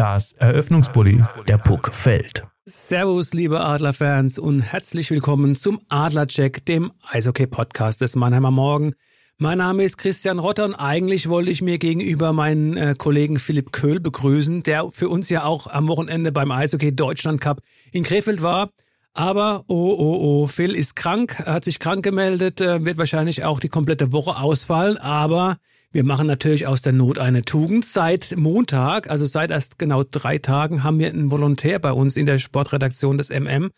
Das 0.00 0.32
Eröffnungsbully, 0.32 1.22
der 1.46 1.58
Puck 1.58 1.92
fällt. 1.92 2.46
Servus, 2.64 3.34
liebe 3.34 3.60
Adlerfans 3.60 4.38
und 4.38 4.62
herzlich 4.62 5.10
willkommen 5.10 5.54
zum 5.54 5.78
Adlercheck, 5.90 6.64
dem 6.64 6.90
Eishockey-Podcast 7.06 8.00
des 8.00 8.16
Mannheimer 8.16 8.50
Morgen. 8.50 8.94
Mein 9.36 9.58
Name 9.58 9.84
ist 9.84 9.98
Christian 9.98 10.38
Rotter 10.38 10.64
und 10.64 10.74
eigentlich 10.74 11.28
wollte 11.28 11.50
ich 11.50 11.60
mir 11.60 11.76
gegenüber 11.76 12.32
meinen 12.32 12.78
äh, 12.78 12.94
Kollegen 12.96 13.38
Philipp 13.38 13.72
Köhl 13.72 14.00
begrüßen, 14.00 14.62
der 14.62 14.90
für 14.90 15.10
uns 15.10 15.28
ja 15.28 15.44
auch 15.44 15.66
am 15.66 15.86
Wochenende 15.86 16.32
beim 16.32 16.50
Eishockey 16.50 16.96
Deutschland 16.96 17.42
Cup 17.42 17.60
in 17.92 18.02
Krefeld 18.02 18.40
war. 18.40 18.70
Aber, 19.12 19.64
oh, 19.66 19.94
oh, 19.98 20.18
oh, 20.22 20.46
Phil 20.46 20.74
ist 20.74 20.96
krank, 20.96 21.40
hat 21.44 21.66
sich 21.66 21.78
krank 21.78 22.02
gemeldet, 22.02 22.62
äh, 22.62 22.86
wird 22.86 22.96
wahrscheinlich 22.96 23.44
auch 23.44 23.60
die 23.60 23.68
komplette 23.68 24.12
Woche 24.12 24.38
ausfallen, 24.38 24.96
aber 24.96 25.58
wir 25.92 26.04
machen 26.04 26.28
natürlich 26.28 26.68
aus 26.68 26.82
der 26.82 26.92
Not 26.92 27.18
eine 27.18 27.42
Tugend. 27.42 27.84
Seit 27.84 28.36
Montag, 28.36 29.10
also 29.10 29.26
seit 29.26 29.50
erst 29.50 29.78
genau 29.78 30.04
drei 30.08 30.38
Tagen, 30.38 30.84
haben 30.84 31.00
wir 31.00 31.08
einen 31.08 31.32
Volontär 31.32 31.80
bei 31.80 31.92
uns 31.92 32.16
in 32.16 32.26
der 32.26 32.38
Sportredaktion 32.38 33.18
des 33.18 33.30
MM, 33.30 33.70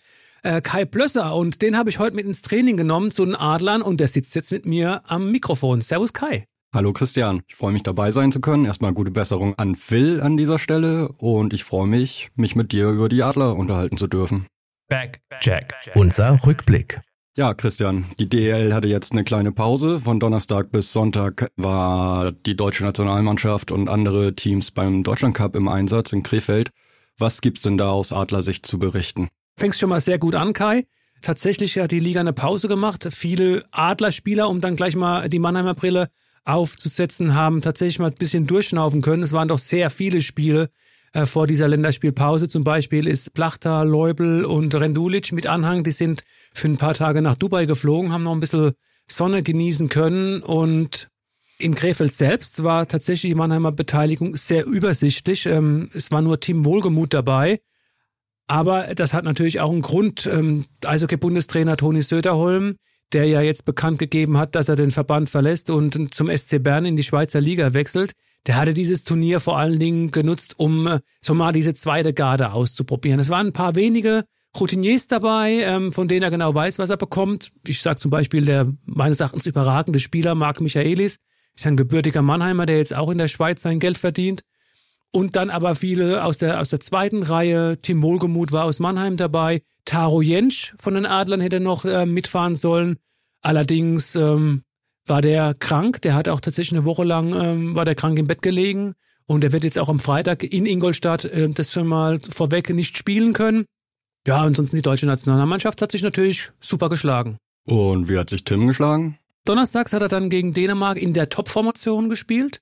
äh, 0.42 0.60
Kai 0.60 0.84
Blösser. 0.84 1.34
Und 1.34 1.62
den 1.62 1.76
habe 1.76 1.88
ich 1.88 1.98
heute 1.98 2.14
mit 2.14 2.26
ins 2.26 2.42
Training 2.42 2.76
genommen 2.76 3.10
zu 3.10 3.24
den 3.24 3.34
Adlern 3.34 3.80
und 3.80 3.98
der 3.98 4.08
sitzt 4.08 4.34
jetzt 4.34 4.52
mit 4.52 4.66
mir 4.66 5.00
am 5.06 5.30
Mikrofon. 5.30 5.80
Servus 5.80 6.12
Kai. 6.12 6.44
Hallo 6.74 6.92
Christian, 6.92 7.42
ich 7.48 7.54
freue 7.54 7.72
mich 7.72 7.82
dabei 7.82 8.10
sein 8.10 8.30
zu 8.30 8.40
können. 8.40 8.66
Erstmal 8.66 8.92
gute 8.92 9.10
Besserung 9.10 9.54
an 9.58 9.74
Phil 9.74 10.20
an 10.20 10.36
dieser 10.36 10.58
Stelle 10.58 11.08
und 11.18 11.52
ich 11.52 11.64
freue 11.64 11.86
mich, 11.86 12.28
mich 12.34 12.56
mit 12.56 12.72
dir 12.72 12.90
über 12.90 13.08
die 13.08 13.22
Adler 13.22 13.56
unterhalten 13.56 13.96
zu 13.96 14.06
dürfen. 14.06 14.46
Back, 14.88 15.20
Jack, 15.40 15.74
unser 15.94 16.44
Rückblick. 16.44 17.00
Ja, 17.34 17.54
Christian, 17.54 18.04
die 18.18 18.28
DEL 18.28 18.74
hatte 18.74 18.88
jetzt 18.88 19.12
eine 19.12 19.24
kleine 19.24 19.52
Pause. 19.52 20.00
Von 20.00 20.20
Donnerstag 20.20 20.70
bis 20.70 20.92
Sonntag 20.92 21.48
war 21.56 22.30
die 22.30 22.54
deutsche 22.54 22.84
Nationalmannschaft 22.84 23.72
und 23.72 23.88
andere 23.88 24.34
Teams 24.34 24.70
beim 24.70 25.02
Deutschlandcup 25.02 25.56
im 25.56 25.66
Einsatz 25.66 26.12
in 26.12 26.22
Krefeld. 26.22 26.68
Was 27.16 27.40
gibt's 27.40 27.62
denn 27.62 27.78
da 27.78 27.88
aus 27.88 28.12
Adlersicht 28.12 28.66
zu 28.66 28.78
berichten? 28.78 29.30
Fängst 29.56 29.80
schon 29.80 29.88
mal 29.88 30.00
sehr 30.00 30.18
gut 30.18 30.34
an, 30.34 30.52
Kai. 30.52 30.84
Tatsächlich 31.22 31.78
hat 31.78 31.90
die 31.90 32.00
Liga 32.00 32.20
eine 32.20 32.34
Pause 32.34 32.68
gemacht. 32.68 33.08
Viele 33.10 33.64
Adlerspieler, 33.70 34.50
um 34.50 34.60
dann 34.60 34.76
gleich 34.76 34.94
mal 34.94 35.30
die 35.30 35.38
Mannheimer 35.38 35.72
Brille 35.72 36.10
aufzusetzen, 36.44 37.34
haben 37.34 37.62
tatsächlich 37.62 37.98
mal 37.98 38.10
ein 38.10 38.18
bisschen 38.18 38.46
durchschnaufen 38.46 39.00
können. 39.00 39.22
Es 39.22 39.32
waren 39.32 39.48
doch 39.48 39.58
sehr 39.58 39.88
viele 39.88 40.20
Spiele 40.20 40.68
äh, 41.12 41.26
vor 41.26 41.46
dieser 41.46 41.68
Länderspielpause. 41.68 42.48
Zum 42.48 42.64
Beispiel 42.64 43.06
ist 43.06 43.34
Plachta, 43.34 43.82
Leubel 43.82 44.44
und 44.44 44.74
Rendulic 44.74 45.32
mit 45.32 45.46
Anhang. 45.46 45.82
Die 45.82 45.90
sind 45.90 46.24
für 46.54 46.68
ein 46.68 46.78
paar 46.78 46.94
Tage 46.94 47.22
nach 47.22 47.36
Dubai 47.36 47.66
geflogen, 47.66 48.12
haben 48.12 48.24
noch 48.24 48.32
ein 48.32 48.40
bisschen 48.40 48.72
Sonne 49.06 49.42
genießen 49.42 49.88
können 49.88 50.42
und 50.42 51.08
in 51.58 51.74
Krefeld 51.74 52.12
selbst 52.12 52.64
war 52.64 52.88
tatsächlich 52.88 53.30
die 53.30 53.36
Mannheimer 53.36 53.72
Beteiligung 53.72 54.34
sehr 54.36 54.66
übersichtlich. 54.66 55.46
Ähm, 55.46 55.90
es 55.94 56.10
war 56.10 56.22
nur 56.22 56.40
Team 56.40 56.64
Wohlgemut 56.64 57.14
dabei. 57.14 57.60
Aber 58.48 58.94
das 58.94 59.14
hat 59.14 59.24
natürlich 59.24 59.60
auch 59.60 59.70
einen 59.70 59.82
Grund. 59.82 60.26
Ähm, 60.26 60.66
Eishockey-Bundestrainer 60.84 61.76
Toni 61.76 62.02
Söderholm, 62.02 62.76
der 63.12 63.26
ja 63.26 63.40
jetzt 63.40 63.64
bekannt 63.64 63.98
gegeben 63.98 64.38
hat, 64.38 64.54
dass 64.54 64.68
er 64.68 64.74
den 64.74 64.90
Verband 64.90 65.30
verlässt 65.30 65.70
und 65.70 66.12
zum 66.12 66.36
SC 66.36 66.62
Bern 66.62 66.84
in 66.84 66.96
die 66.96 67.02
Schweizer 67.02 67.40
Liga 67.40 67.72
wechselt, 67.74 68.12
der 68.46 68.56
hatte 68.56 68.74
dieses 68.74 69.04
Turnier 69.04 69.40
vor 69.40 69.58
allen 69.58 69.78
Dingen 69.78 70.10
genutzt, 70.10 70.58
um 70.58 70.86
äh, 70.86 71.00
so 71.20 71.34
mal 71.34 71.52
diese 71.52 71.74
zweite 71.74 72.12
Garde 72.12 72.52
auszuprobieren. 72.52 73.20
Es 73.20 73.30
waren 73.30 73.48
ein 73.48 73.52
paar 73.52 73.76
wenige 73.76 74.24
Routiniers 74.58 75.06
dabei, 75.06 75.62
ähm, 75.62 75.92
von 75.92 76.08
denen 76.08 76.22
er 76.22 76.30
genau 76.30 76.54
weiß, 76.54 76.78
was 76.78 76.90
er 76.90 76.96
bekommt. 76.96 77.52
Ich 77.66 77.80
sage 77.80 77.98
zum 77.98 78.10
Beispiel 78.10 78.44
der 78.44 78.72
meines 78.84 79.20
Erachtens 79.20 79.46
überragende 79.46 79.98
Spieler 79.98 80.34
Marc 80.34 80.60
Michaelis, 80.60 81.16
ist 81.54 81.66
ein 81.66 81.76
gebürtiger 81.76 82.22
Mannheimer, 82.22 82.66
der 82.66 82.78
jetzt 82.78 82.94
auch 82.94 83.10
in 83.10 83.18
der 83.18 83.28
Schweiz 83.28 83.62
sein 83.62 83.78
Geld 83.78 83.98
verdient. 83.98 84.42
Und 85.10 85.36
dann 85.36 85.50
aber 85.50 85.74
viele 85.74 86.24
aus 86.24 86.38
der, 86.38 86.60
aus 86.60 86.70
der 86.70 86.80
zweiten 86.80 87.22
Reihe. 87.22 87.80
Tim 87.82 88.02
Wohlgemuth 88.02 88.50
war 88.50 88.64
aus 88.64 88.80
Mannheim 88.80 89.18
dabei. 89.18 89.62
Taro 89.84 90.22
Jentsch 90.22 90.74
von 90.78 90.94
den 90.94 91.04
Adlern 91.04 91.42
hätte 91.42 91.60
noch 91.60 91.84
äh, 91.84 92.06
mitfahren 92.06 92.54
sollen. 92.54 92.96
Allerdings 93.42 94.14
ähm, 94.14 94.62
war 95.06 95.22
der 95.22 95.54
krank. 95.54 96.02
Der 96.02 96.14
hat 96.14 96.28
auch 96.28 96.40
tatsächlich 96.40 96.78
eine 96.78 96.84
Woche 96.84 97.04
lang, 97.04 97.34
ähm, 97.34 97.74
war 97.74 97.84
der 97.84 97.94
krank 97.94 98.18
im 98.18 98.26
Bett 98.26 98.42
gelegen. 98.42 98.94
Und 99.26 99.44
er 99.44 99.52
wird 99.52 99.64
jetzt 99.64 99.78
auch 99.78 99.88
am 99.88 99.98
Freitag 99.98 100.42
in 100.42 100.66
Ingolstadt 100.66 101.24
äh, 101.24 101.48
das 101.48 101.72
schon 101.72 101.86
mal 101.86 102.20
vorweg 102.20 102.70
nicht 102.70 102.96
spielen 102.96 103.32
können. 103.32 103.64
Ja, 104.26 104.42
ansonsten 104.42 104.76
die 104.76 104.82
deutsche 104.82 105.06
Nationalmannschaft 105.06 105.82
hat 105.82 105.90
sich 105.90 106.02
natürlich 106.02 106.50
super 106.60 106.88
geschlagen. 106.88 107.38
Und 107.64 108.08
wie 108.08 108.18
hat 108.18 108.30
sich 108.30 108.44
Tim 108.44 108.66
geschlagen? 108.66 109.18
Donnerstags 109.44 109.92
hat 109.92 110.02
er 110.02 110.08
dann 110.08 110.30
gegen 110.30 110.52
Dänemark 110.52 110.98
in 110.98 111.12
der 111.12 111.28
Top-Formation 111.28 112.08
gespielt. 112.08 112.60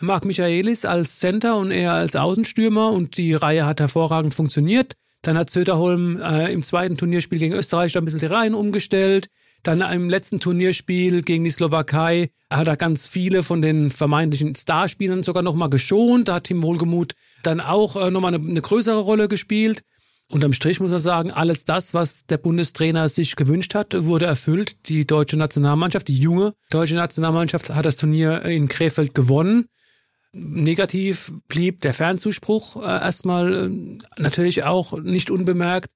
Marc 0.00 0.24
Michaelis 0.24 0.84
als 0.84 1.18
Center 1.18 1.56
und 1.56 1.70
er 1.70 1.92
als 1.92 2.16
Außenstürmer 2.16 2.90
und 2.90 3.16
die 3.18 3.34
Reihe 3.34 3.66
hat 3.66 3.80
hervorragend 3.80 4.34
funktioniert. 4.34 4.94
Dann 5.22 5.38
hat 5.38 5.50
Söderholm 5.50 6.20
äh, 6.20 6.52
im 6.52 6.62
zweiten 6.62 6.96
Turnierspiel 6.96 7.38
gegen 7.38 7.54
Österreich 7.54 7.96
ein 7.96 8.04
bisschen 8.04 8.20
die 8.20 8.26
Reihen 8.26 8.54
umgestellt. 8.54 9.28
Dann 9.62 9.80
im 9.80 10.10
letzten 10.10 10.40
Turnierspiel 10.40 11.22
gegen 11.22 11.44
die 11.44 11.50
Slowakei 11.50 12.30
hat 12.50 12.66
er 12.66 12.76
ganz 12.76 13.06
viele 13.06 13.44
von 13.44 13.62
den 13.62 13.90
vermeintlichen 13.90 14.54
Starspielern 14.56 15.22
sogar 15.22 15.42
nochmal 15.42 15.70
geschont. 15.70 16.28
Da 16.28 16.34
hat 16.34 16.44
Tim 16.44 16.62
Wohlgemuth 16.62 17.14
dann 17.44 17.60
auch 17.60 17.96
äh, 17.96 18.10
nochmal 18.10 18.34
eine, 18.34 18.44
eine 18.44 18.60
größere 18.60 18.98
Rolle 18.98 19.28
gespielt. 19.28 19.82
Unterm 20.28 20.52
Strich 20.52 20.80
muss 20.80 20.90
man 20.90 20.98
sagen, 20.98 21.30
alles 21.30 21.64
das, 21.64 21.94
was 21.94 22.26
der 22.26 22.38
Bundestrainer 22.38 23.08
sich 23.08 23.36
gewünscht 23.36 23.74
hat, 23.74 23.94
wurde 24.04 24.26
erfüllt. 24.26 24.88
Die 24.88 25.06
deutsche 25.06 25.36
Nationalmannschaft, 25.36 26.08
die 26.08 26.18
junge 26.18 26.54
deutsche 26.70 26.94
Nationalmannschaft 26.94 27.70
hat 27.70 27.86
das 27.86 27.98
Turnier 27.98 28.42
in 28.42 28.66
Krefeld 28.66 29.14
gewonnen. 29.14 29.66
Negativ 30.32 31.32
blieb 31.46 31.82
der 31.82 31.94
Fernzuspruch 31.94 32.82
äh, 32.82 32.86
erstmal 32.86 33.66
äh, 33.66 34.20
natürlich 34.20 34.64
auch 34.64 34.98
nicht 34.98 35.30
unbemerkt 35.30 35.90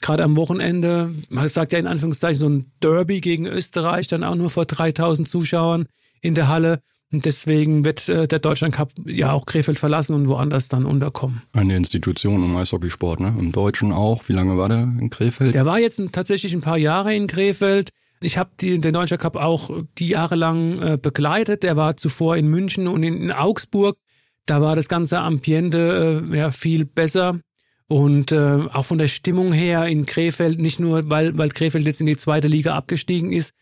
gerade 0.00 0.24
am 0.24 0.36
Wochenende, 0.36 1.14
man 1.28 1.48
sagt 1.48 1.72
ja 1.72 1.78
in 1.78 1.86
Anführungszeichen 1.86 2.38
so 2.38 2.48
ein 2.48 2.72
Derby 2.80 3.20
gegen 3.20 3.46
Österreich, 3.46 4.06
dann 4.06 4.24
auch 4.24 4.34
nur 4.34 4.50
vor 4.50 4.64
3000 4.64 5.28
Zuschauern 5.28 5.86
in 6.20 6.34
der 6.34 6.48
Halle. 6.48 6.80
Und 7.10 7.24
deswegen 7.24 7.86
wird 7.86 8.08
äh, 8.10 8.28
der 8.28 8.38
Deutschland 8.38 8.74
Cup 8.74 8.92
ja 9.06 9.32
auch 9.32 9.46
Krefeld 9.46 9.78
verlassen 9.78 10.14
und 10.14 10.28
woanders 10.28 10.68
dann 10.68 10.84
unterkommen. 10.84 11.40
Eine 11.54 11.76
Institution 11.76 12.44
im 12.44 12.54
Eishockeysport, 12.54 13.20
ne? 13.20 13.34
Im 13.38 13.50
Deutschen 13.50 13.92
auch. 13.92 14.28
Wie 14.28 14.34
lange 14.34 14.58
war 14.58 14.68
der 14.68 14.82
in 14.82 15.08
Krefeld? 15.08 15.54
Der 15.54 15.64
war 15.64 15.78
jetzt 15.78 16.02
tatsächlich 16.12 16.52
ein 16.52 16.60
paar 16.60 16.76
Jahre 16.76 17.14
in 17.14 17.26
Krefeld. 17.26 17.90
Ich 18.20 18.36
habe 18.36 18.50
den 18.60 18.80
Deutschland 18.80 19.22
Cup 19.22 19.36
auch 19.36 19.70
die 19.96 20.08
Jahre 20.08 20.34
lang 20.34 20.82
äh, 20.82 20.98
begleitet. 21.00 21.62
Der 21.62 21.76
war 21.76 21.96
zuvor 21.96 22.36
in 22.36 22.48
München 22.48 22.88
und 22.88 23.02
in, 23.02 23.22
in 23.22 23.32
Augsburg. 23.32 23.96
Da 24.44 24.60
war 24.60 24.76
das 24.76 24.88
ganze 24.88 25.20
Ambiente 25.20 26.24
äh, 26.30 26.36
ja 26.36 26.50
viel 26.50 26.84
besser. 26.84 27.40
Und 27.88 28.32
äh, 28.32 28.66
auch 28.72 28.84
von 28.84 28.98
der 28.98 29.08
Stimmung 29.08 29.52
her 29.52 29.86
in 29.86 30.04
Krefeld, 30.04 30.58
nicht 30.58 30.78
nur 30.78 31.08
weil, 31.08 31.36
weil 31.38 31.48
Krefeld 31.48 31.86
jetzt 31.86 32.00
in 32.00 32.06
die 32.06 32.18
zweite 32.18 32.46
Liga 32.46 32.74
abgestiegen 32.74 33.32
ist, 33.32 33.54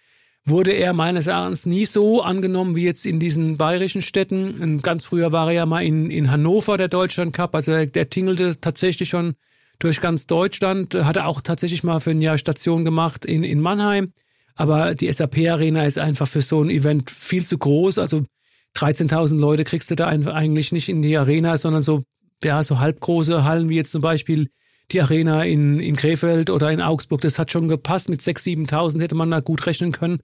wurde 0.44 0.72
er 0.72 0.92
meines 0.92 1.28
Erachtens 1.28 1.64
nie 1.64 1.86
so 1.86 2.22
angenommen 2.22 2.74
wie 2.74 2.84
jetzt 2.84 3.06
in 3.06 3.20
diesen 3.20 3.56
bayerischen 3.56 4.02
Städten. 4.02 4.54
Und 4.60 4.82
ganz 4.82 5.04
früher 5.04 5.30
war 5.30 5.48
er 5.48 5.52
ja 5.52 5.66
mal 5.66 5.84
in, 5.84 6.10
in 6.10 6.30
Hannover, 6.30 6.76
der 6.76 6.88
Deutschland 6.88 7.34
Cup. 7.34 7.54
Also 7.54 7.72
der, 7.72 7.86
der 7.86 8.10
tingelte 8.10 8.60
tatsächlich 8.60 9.08
schon 9.08 9.34
durch 9.78 10.00
ganz 10.00 10.26
Deutschland, 10.26 10.94
hatte 10.94 11.26
auch 11.26 11.40
tatsächlich 11.40 11.84
mal 11.84 12.00
für 12.00 12.10
ein 12.10 12.22
Jahr 12.22 12.38
Station 12.38 12.84
gemacht 12.84 13.24
in, 13.24 13.44
in 13.44 13.60
Mannheim. 13.60 14.12
Aber 14.56 14.94
die 14.94 15.12
SAP-Arena 15.12 15.84
ist 15.84 15.98
einfach 15.98 16.26
für 16.26 16.40
so 16.40 16.62
ein 16.62 16.70
Event 16.70 17.10
viel 17.10 17.44
zu 17.44 17.58
groß. 17.58 17.98
Also 17.98 18.24
13.000 18.76 19.38
Leute 19.38 19.64
kriegst 19.64 19.90
du 19.90 19.96
da 19.96 20.06
eigentlich 20.06 20.72
nicht 20.72 20.88
in 20.88 21.02
die 21.02 21.16
Arena, 21.16 21.56
sondern 21.56 21.82
so 21.82 22.02
ja, 22.42 22.62
so 22.62 22.78
halbgroße 22.78 23.44
Hallen 23.44 23.68
wie 23.68 23.76
jetzt 23.76 23.92
zum 23.92 24.02
Beispiel 24.02 24.48
die 24.92 25.00
Arena 25.00 25.44
in, 25.44 25.80
in 25.80 25.96
Krefeld 25.96 26.50
oder 26.50 26.70
in 26.70 26.80
Augsburg, 26.80 27.20
das 27.20 27.38
hat 27.38 27.50
schon 27.50 27.68
gepasst. 27.68 28.08
Mit 28.08 28.20
6.000, 28.20 28.68
7.000 28.68 29.00
hätte 29.00 29.14
man 29.14 29.30
da 29.30 29.40
gut 29.40 29.66
rechnen 29.66 29.92
können. 29.92 30.20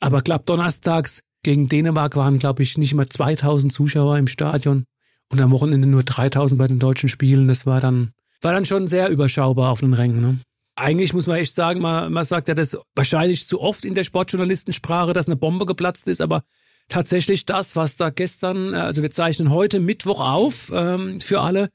Aber 0.00 0.22
glaub, 0.22 0.46
donnerstags 0.46 1.22
gegen 1.42 1.68
Dänemark 1.68 2.14
waren, 2.14 2.38
glaube 2.38 2.62
ich, 2.62 2.78
nicht 2.78 2.94
mal 2.94 3.06
2.000 3.06 3.70
Zuschauer 3.70 4.18
im 4.18 4.28
Stadion 4.28 4.84
und 5.30 5.40
am 5.40 5.50
Wochenende 5.50 5.88
nur 5.88 6.02
3.000 6.02 6.56
bei 6.56 6.68
den 6.68 6.78
deutschen 6.78 7.08
Spielen. 7.08 7.48
Das 7.48 7.66
war 7.66 7.80
dann, 7.80 8.12
war 8.40 8.52
dann 8.52 8.64
schon 8.64 8.86
sehr 8.86 9.08
überschaubar 9.08 9.72
auf 9.72 9.80
den 9.80 9.94
Rängen. 9.94 10.20
Ne? 10.20 10.38
eigentlich 10.78 11.12
muss 11.12 11.26
man 11.26 11.36
echt 11.36 11.54
sagen, 11.54 11.80
man, 11.80 12.12
man 12.12 12.24
sagt 12.24 12.48
ja 12.48 12.54
das 12.54 12.78
wahrscheinlich 12.94 13.46
zu 13.46 13.60
oft 13.60 13.84
in 13.84 13.94
der 13.94 14.04
Sportjournalistensprache, 14.04 15.12
dass 15.12 15.28
eine 15.28 15.36
Bombe 15.36 15.66
geplatzt 15.66 16.08
ist, 16.08 16.20
aber 16.20 16.44
tatsächlich 16.88 17.46
das, 17.46 17.76
was 17.76 17.96
da 17.96 18.10
gestern, 18.10 18.74
äh, 18.74 18.78
also 18.78 19.02
wir 19.02 19.10
zeichnen 19.10 19.50
heute 19.50 19.80
Mittwoch 19.80 20.20
auf 20.20 20.72
ähm, 20.74 21.20
für 21.20 21.40
alle, 21.40 21.68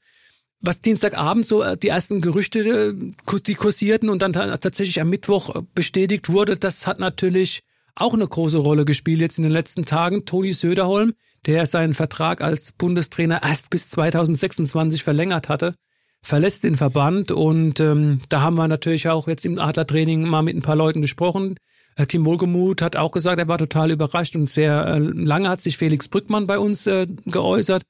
was 0.60 0.80
Dienstagabend 0.80 1.46
so 1.46 1.62
äh, 1.62 1.76
die 1.76 1.88
ersten 1.88 2.20
Gerüchte, 2.20 2.60
äh, 2.60 3.40
die 3.46 3.54
kursierten 3.54 4.10
und 4.10 4.22
dann 4.22 4.32
tatsächlich 4.32 5.00
am 5.00 5.10
Mittwoch 5.10 5.62
bestätigt 5.74 6.30
wurde, 6.30 6.56
das 6.56 6.86
hat 6.86 6.98
natürlich 6.98 7.60
auch 7.96 8.14
eine 8.14 8.26
große 8.26 8.58
Rolle 8.58 8.84
gespielt 8.84 9.20
jetzt 9.20 9.38
in 9.38 9.44
den 9.44 9.52
letzten 9.52 9.84
Tagen. 9.84 10.24
Toni 10.24 10.52
Söderholm, 10.52 11.14
der 11.46 11.64
seinen 11.66 11.94
Vertrag 11.94 12.40
als 12.40 12.72
Bundestrainer 12.72 13.42
erst 13.42 13.70
bis 13.70 13.90
2026 13.90 15.04
verlängert 15.04 15.48
hatte, 15.48 15.74
verlässt 16.22 16.64
den 16.64 16.74
Verband 16.74 17.30
und 17.30 17.80
ähm, 17.80 18.20
da 18.30 18.40
haben 18.40 18.56
wir 18.56 18.66
natürlich 18.66 19.08
auch 19.08 19.28
jetzt 19.28 19.44
im 19.44 19.58
Adlertraining 19.58 20.22
mal 20.22 20.42
mit 20.42 20.56
ein 20.56 20.62
paar 20.62 20.74
Leuten 20.74 21.02
gesprochen. 21.02 21.56
Äh, 21.96 22.06
Tim 22.06 22.26
Wohlgemuth 22.26 22.82
hat 22.82 22.96
auch 22.96 23.12
gesagt, 23.12 23.38
er 23.38 23.48
war 23.48 23.58
total 23.58 23.90
überrascht 23.90 24.34
und 24.36 24.48
sehr 24.48 24.86
äh, 24.86 24.98
lange 24.98 25.48
hat 25.48 25.60
sich 25.60 25.78
Felix 25.78 26.08
Brückmann 26.08 26.46
bei 26.46 26.58
uns 26.58 26.86
äh, 26.86 27.06
geäußert, 27.26 27.82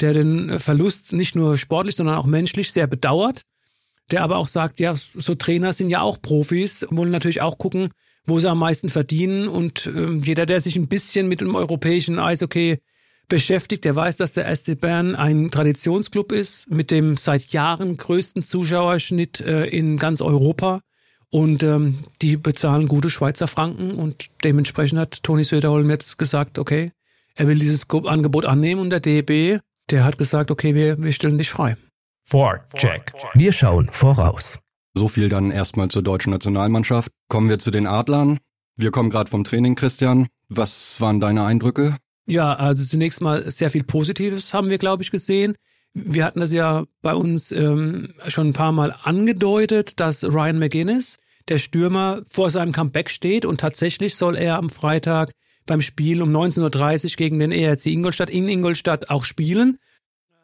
der 0.00 0.12
den 0.12 0.58
Verlust 0.60 1.12
nicht 1.12 1.34
nur 1.34 1.58
sportlich, 1.58 1.96
sondern 1.96 2.16
auch 2.16 2.26
menschlich 2.26 2.72
sehr 2.72 2.86
bedauert. 2.86 3.42
Der 4.10 4.22
aber 4.22 4.38
auch 4.38 4.48
sagt, 4.48 4.80
ja, 4.80 4.94
so 4.94 5.34
Trainer 5.34 5.72
sind 5.72 5.90
ja 5.90 6.00
auch 6.00 6.22
Profis, 6.22 6.86
wollen 6.88 7.10
natürlich 7.10 7.42
auch 7.42 7.58
gucken, 7.58 7.90
wo 8.24 8.38
sie 8.38 8.48
am 8.48 8.58
meisten 8.58 8.88
verdienen. 8.88 9.48
Und 9.48 9.86
äh, 9.86 10.12
jeder, 10.12 10.46
der 10.46 10.60
sich 10.60 10.76
ein 10.76 10.88
bisschen 10.88 11.28
mit 11.28 11.40
dem 11.40 11.54
europäischen 11.54 12.18
Eishockey 12.18 12.78
beschäftigt, 13.28 13.84
der 13.84 13.94
weiß, 13.94 14.16
dass 14.16 14.32
der 14.32 14.54
SC 14.54 14.80
Bern 14.80 15.14
ein 15.14 15.50
Traditionsclub 15.50 16.32
ist 16.32 16.70
mit 16.70 16.90
dem 16.90 17.16
seit 17.16 17.48
Jahren 17.48 17.98
größten 17.98 18.42
Zuschauerschnitt 18.42 19.40
in 19.40 19.98
ganz 19.98 20.22
Europa. 20.22 20.80
Und 21.30 21.62
ähm, 21.62 21.98
die 22.22 22.36
bezahlen 22.36 22.88
gute 22.88 23.10
Schweizer 23.10 23.48
Franken 23.48 23.92
und 23.92 24.26
dementsprechend 24.44 24.98
hat 24.98 25.22
Toni 25.22 25.44
Söderholm 25.44 25.90
jetzt 25.90 26.16
gesagt, 26.16 26.58
okay, 26.58 26.92
er 27.34 27.46
will 27.46 27.58
dieses 27.58 27.88
Angebot 27.90 28.46
annehmen 28.46 28.80
und 28.80 28.90
der 28.90 29.00
DEB, 29.00 29.60
der 29.90 30.04
hat 30.04 30.18
gesagt, 30.18 30.50
okay, 30.50 30.74
wir, 30.74 31.00
wir 31.02 31.12
stellen 31.12 31.38
dich 31.38 31.50
frei. 31.50 31.76
Check. 32.74 33.12
Wir 33.34 33.52
schauen 33.52 33.88
voraus. 33.90 34.58
So 34.94 35.08
viel 35.08 35.28
dann 35.28 35.50
erstmal 35.50 35.88
zur 35.88 36.02
deutschen 36.02 36.32
Nationalmannschaft. 36.32 37.12
Kommen 37.28 37.48
wir 37.48 37.58
zu 37.58 37.70
den 37.70 37.86
Adlern. 37.86 38.38
Wir 38.76 38.90
kommen 38.90 39.10
gerade 39.10 39.30
vom 39.30 39.44
Training, 39.44 39.74
Christian. 39.76 40.28
Was 40.48 41.00
waren 41.00 41.20
deine 41.20 41.44
Eindrücke? 41.44 41.96
Ja, 42.26 42.54
also 42.54 42.84
zunächst 42.84 43.20
mal 43.20 43.50
sehr 43.50 43.70
viel 43.70 43.84
Positives 43.84 44.52
haben 44.52 44.68
wir, 44.68 44.78
glaube 44.78 45.02
ich, 45.02 45.10
gesehen. 45.10 45.56
Wir 46.04 46.24
hatten 46.24 46.40
das 46.40 46.52
ja 46.52 46.84
bei 47.02 47.14
uns 47.14 47.52
ähm, 47.52 48.14
schon 48.26 48.48
ein 48.48 48.52
paar 48.52 48.72
Mal 48.72 48.94
angedeutet, 49.02 50.00
dass 50.00 50.24
Ryan 50.24 50.58
McGuinness, 50.58 51.16
der 51.48 51.58
Stürmer, 51.58 52.22
vor 52.26 52.50
seinem 52.50 52.72
Comeback 52.72 53.10
steht 53.10 53.44
und 53.44 53.60
tatsächlich 53.60 54.16
soll 54.16 54.36
er 54.36 54.56
am 54.56 54.70
Freitag 54.70 55.32
beim 55.66 55.80
Spiel 55.80 56.22
um 56.22 56.34
19.30 56.34 57.04
Uhr 57.04 57.16
gegen 57.16 57.38
den 57.38 57.52
ERC 57.52 57.86
Ingolstadt 57.86 58.30
in 58.30 58.48
Ingolstadt 58.48 59.10
auch 59.10 59.24
spielen. 59.24 59.78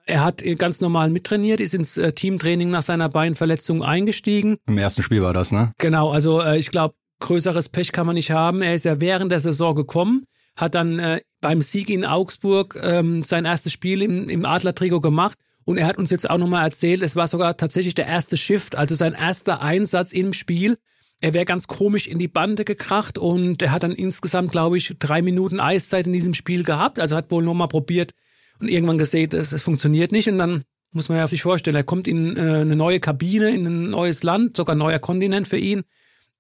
Er 0.07 0.23
hat 0.23 0.45
ganz 0.59 0.81
normal 0.81 1.09
mittrainiert, 1.09 1.61
ist 1.61 1.75
ins 1.75 1.97
äh, 1.97 2.13
Teamtraining 2.13 2.71
nach 2.71 2.83
seiner 2.83 3.09
Beinverletzung 3.09 3.83
eingestiegen. 3.83 4.59
Im 4.67 4.77
ersten 4.77 5.03
Spiel 5.03 5.23
war 5.23 5.33
das, 5.33 5.51
ne? 5.51 5.73
Genau, 5.79 6.11
also 6.11 6.43
äh, 6.43 6.59
ich 6.59 6.71
glaube, 6.71 6.95
größeres 7.21 7.71
Pech 7.71 7.93
kann 7.93 8.07
man 8.07 8.15
nicht 8.15 8.31
haben. 8.31 8.61
Er 8.61 8.75
ist 8.75 8.85
ja 8.85 9.01
während 9.01 9.33
der 9.33 9.41
Saison 9.41 9.75
gekommen, 9.75 10.27
hat 10.57 10.75
dann 10.75 10.99
äh, 10.99 11.21
beim 11.41 11.63
Sieg 11.63 11.89
in 11.89 12.05
Augsburg 12.05 12.79
ähm, 12.83 13.23
sein 13.23 13.47
erstes 13.47 13.73
Spiel 13.73 14.03
im, 14.03 14.29
im 14.29 14.45
Adler-Trikot 14.45 15.01
gemacht. 15.01 15.39
Und 15.65 15.79
er 15.79 15.87
hat 15.87 15.99
uns 15.99 16.11
jetzt 16.11 16.29
auch 16.29 16.39
nochmal 16.39 16.65
erzählt, 16.65 17.03
es 17.03 17.17
war 17.17 17.27
sogar 17.27 17.57
tatsächlich 17.57 17.95
der 17.95 18.07
erste 18.07 18.37
Shift, 18.37 18.77
also 18.77 18.95
sein 18.95 19.15
erster 19.15 19.63
Einsatz 19.63 20.13
im 20.13 20.33
Spiel. 20.33 20.77
Er 21.21 21.33
wäre 21.33 21.47
ganz 21.47 21.67
komisch 21.67 22.07
in 22.07 22.19
die 22.19 22.29
Bande 22.29 22.65
gekracht 22.65 23.17
und 23.17 23.63
er 23.63 23.73
hat 23.73 23.83
dann 23.83 23.93
insgesamt, 23.93 24.53
glaube 24.53 24.77
ich, 24.77 24.97
drei 24.99 25.23
Minuten 25.23 25.61
Eiszeit 25.61 26.07
in 26.07 26.13
diesem 26.13 26.35
Spiel 26.35 26.65
gehabt. 26.65 27.01
Also 27.01 27.17
hat 27.17 27.31
wohl 27.31 27.43
nochmal 27.43 27.69
probiert 27.69 28.13
und 28.61 28.69
irgendwann 28.69 28.99
gesehen, 28.99 29.31
es, 29.33 29.53
es 29.53 29.63
funktioniert 29.63 30.13
nicht. 30.13 30.29
Und 30.29 30.39
dann 30.39 30.63
muss 30.93 31.09
man 31.09 31.19
ja 31.19 31.27
sich 31.27 31.43
vorstellen, 31.43 31.77
er 31.77 31.85
kommt 31.85 32.09
in 32.09 32.37
äh, 32.37 32.41
eine 32.41 32.77
neue 32.77 33.01
Kabine, 33.01 33.51
in 33.51 33.67
ein 33.67 33.91
neues 33.91 34.23
Land, 34.23 34.57
sogar 34.57 34.75
ein 34.75 34.79
neuer 34.79 34.99
Kontinent 34.99 35.49
für 35.49 35.57
ihn. 35.57 35.83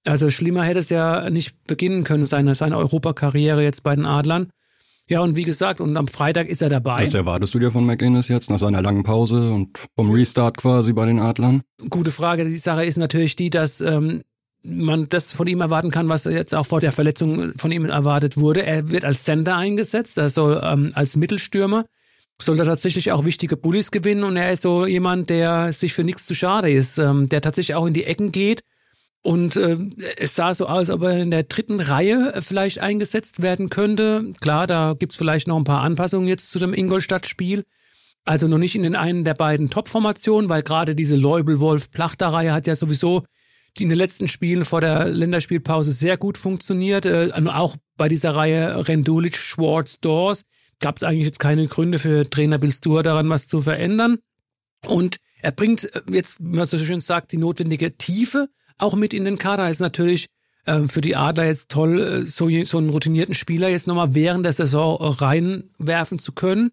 Also 0.05 0.29
schlimmer 0.29 0.65
hätte 0.65 0.81
es 0.81 0.91
ja 0.91 1.31
nicht 1.31 1.65
beginnen 1.67 2.05
können, 2.05 2.23
seine, 2.23 2.55
seine 2.55 2.77
Europakarriere 2.77 3.63
jetzt 3.63 3.83
bei 3.83 3.97
den 3.97 4.05
Adlern. 4.05 4.51
Ja, 5.09 5.21
und 5.21 5.37
wie 5.37 5.43
gesagt, 5.43 5.81
und 5.83 5.97
am 5.99 6.09
Freitag 6.09 6.49
ist 6.49 6.63
er 6.63 6.71
dabei. 6.71 7.01
Was 7.01 7.13
erwartest 7.13 7.55
du 7.55 7.59
dir 7.59 7.71
von 7.71 7.85
McInnes 7.85 8.29
jetzt 8.29 8.49
nach 8.49 8.59
seiner 8.59 8.81
langen 8.81 9.03
Pause 9.03 9.53
und 9.53 9.79
vom 9.97 10.11
Restart 10.11 10.57
quasi 10.57 10.95
bei 10.95 11.05
den 11.05 11.19
Adlern? 11.19 11.63
Gute 11.91 12.11
Frage. 12.11 12.45
Die 12.45 12.57
Sache 12.57 12.87
ist 12.87 12.97
natürlich 12.97 13.37
die, 13.37 13.51
dass 13.51 13.83
ähm, 13.83 14.23
man 14.63 15.07
das 15.11 15.33
von 15.33 15.47
ihm 15.47 15.61
erwarten 15.61 15.91
kann, 15.91 16.09
was 16.09 16.25
jetzt 16.25 16.55
auch 16.55 16.65
vor 16.65 16.81
der 16.81 16.93
Verletzung 16.93 17.53
von 17.59 17.71
ihm 17.71 17.85
erwartet 17.85 18.39
wurde. 18.39 18.65
Er 18.65 18.91
wird 18.91 19.05
als 19.05 19.25
Center 19.25 19.57
eingesetzt, 19.57 20.19
also 20.19 20.59
ähm, 20.59 20.93
als 20.95 21.17
Mittelstürmer. 21.17 21.85
Soll 22.41 22.59
er 22.59 22.65
tatsächlich 22.65 23.13
auch 23.13 23.27
wichtige 23.27 23.59
Bullies 23.59 23.91
gewinnen 23.91 24.25
und 24.25 24.37
er 24.37 24.53
ist 24.53 24.63
so 24.63 24.87
jemand, 24.87 25.31
der 25.31 25.73
sich 25.73 25.93
für 25.93 26.03
nichts 26.03 26.25
zu 26.25 26.35
schade 26.35 26.73
ist, 26.73 26.99
ähm, 26.99 27.29
der 27.29 27.43
tatsächlich 27.43 27.75
auch 27.75 27.87
in 27.87 27.93
die 27.93 28.05
Ecken 28.05 28.33
geht 28.33 28.63
und 29.25 29.57
äh, 29.57 29.79
es 30.19 30.35
sah 30.35 30.53
so 30.53 30.67
aus, 30.67 30.91
ob 30.91 31.03
er 31.03 31.19
in 31.19 31.31
der 31.31 31.45
dritten 31.45 31.81
Reihe 31.81 32.35
vielleicht 32.43 32.81
eingesetzt 32.81 33.41
werden 33.41 33.71
könnte. 33.71 34.35
Klar, 34.43 34.67
da 34.67 34.95
gibt's 34.99 35.17
vielleicht 35.17 35.49
noch 35.49 35.57
ein 35.57 35.65
paar 35.65 35.81
Anpassungen 35.81 36.29
jetzt 36.29 36.51
zu 36.51 36.59
dem 36.59 36.75
Ingolstadt-Spiel. 36.75 37.65
Also 38.27 38.49
noch 38.49 38.59
nicht 38.59 38.77
in 38.77 38.83
den 38.83 38.95
einen 38.95 39.25
der 39.25 39.33
beiden 39.33 39.71
Top-Formationen, 39.71 40.51
weil 40.51 40.63
gerade 40.63 40.95
diese 40.95 41.17
Leubel-Wolf-Plachter-Reihe 41.17 42.53
hat 42.53 42.67
ja 42.67 42.77
sowieso 42.77 43.25
die 43.79 43.85
in 43.85 43.89
den 43.89 43.99
letzten 43.99 44.29
Spielen 44.29 44.65
vor 44.65 44.83
der 44.83 45.07
Länderspielpause 45.07 45.91
sehr 45.91 46.19
gut 46.19 46.37
funktioniert. 46.37 47.07
Äh, 47.07 47.33
auch 47.47 47.77
bei 47.97 48.09
dieser 48.09 48.35
Reihe 48.35 48.87
Rendulic, 48.87 49.37
Schwartz, 49.37 50.01
Dors 50.01 50.43
gab 50.81 50.97
es 50.97 51.03
eigentlich 51.03 51.27
jetzt 51.27 51.41
keine 51.41 51.67
Gründe 51.67 51.99
für 51.99 52.29
Trainer 52.29 52.59
Bill 52.59 52.71
Stewart 52.73 53.07
daran, 53.07 53.31
was 53.31 53.47
zu 53.47 53.63
verändern. 53.63 54.19
Und 54.87 55.17
er 55.41 55.53
bringt 55.53 55.89
jetzt, 56.11 56.41
wie 56.41 56.57
man 56.57 56.67
so 56.67 56.77
schön 56.77 57.01
sagt, 57.01 57.33
die 57.33 57.39
notwendige 57.39 57.97
Tiefe 57.97 58.51
auch 58.79 58.95
mit 58.95 59.15
in 59.15 59.25
den 59.25 59.39
Kader. 59.39 59.69
Ist 59.69 59.81
natürlich 59.81 60.27
ähm, 60.67 60.89
für 60.89 61.01
die 61.01 61.17
Adler 61.17 61.47
jetzt 61.47 61.71
toll, 61.71 62.01
äh, 62.01 62.27
so, 62.27 62.49
so 62.65 62.79
einen 62.79 62.91
routinierten 62.91 63.35
Spieler 63.35 63.69
jetzt 63.69 63.87
nochmal 63.87 64.15
während 64.15 64.45
der 64.45 64.53
Saison 64.53 64.97
reinwerfen 65.01 66.19
zu 66.19 66.33
können. 66.33 66.71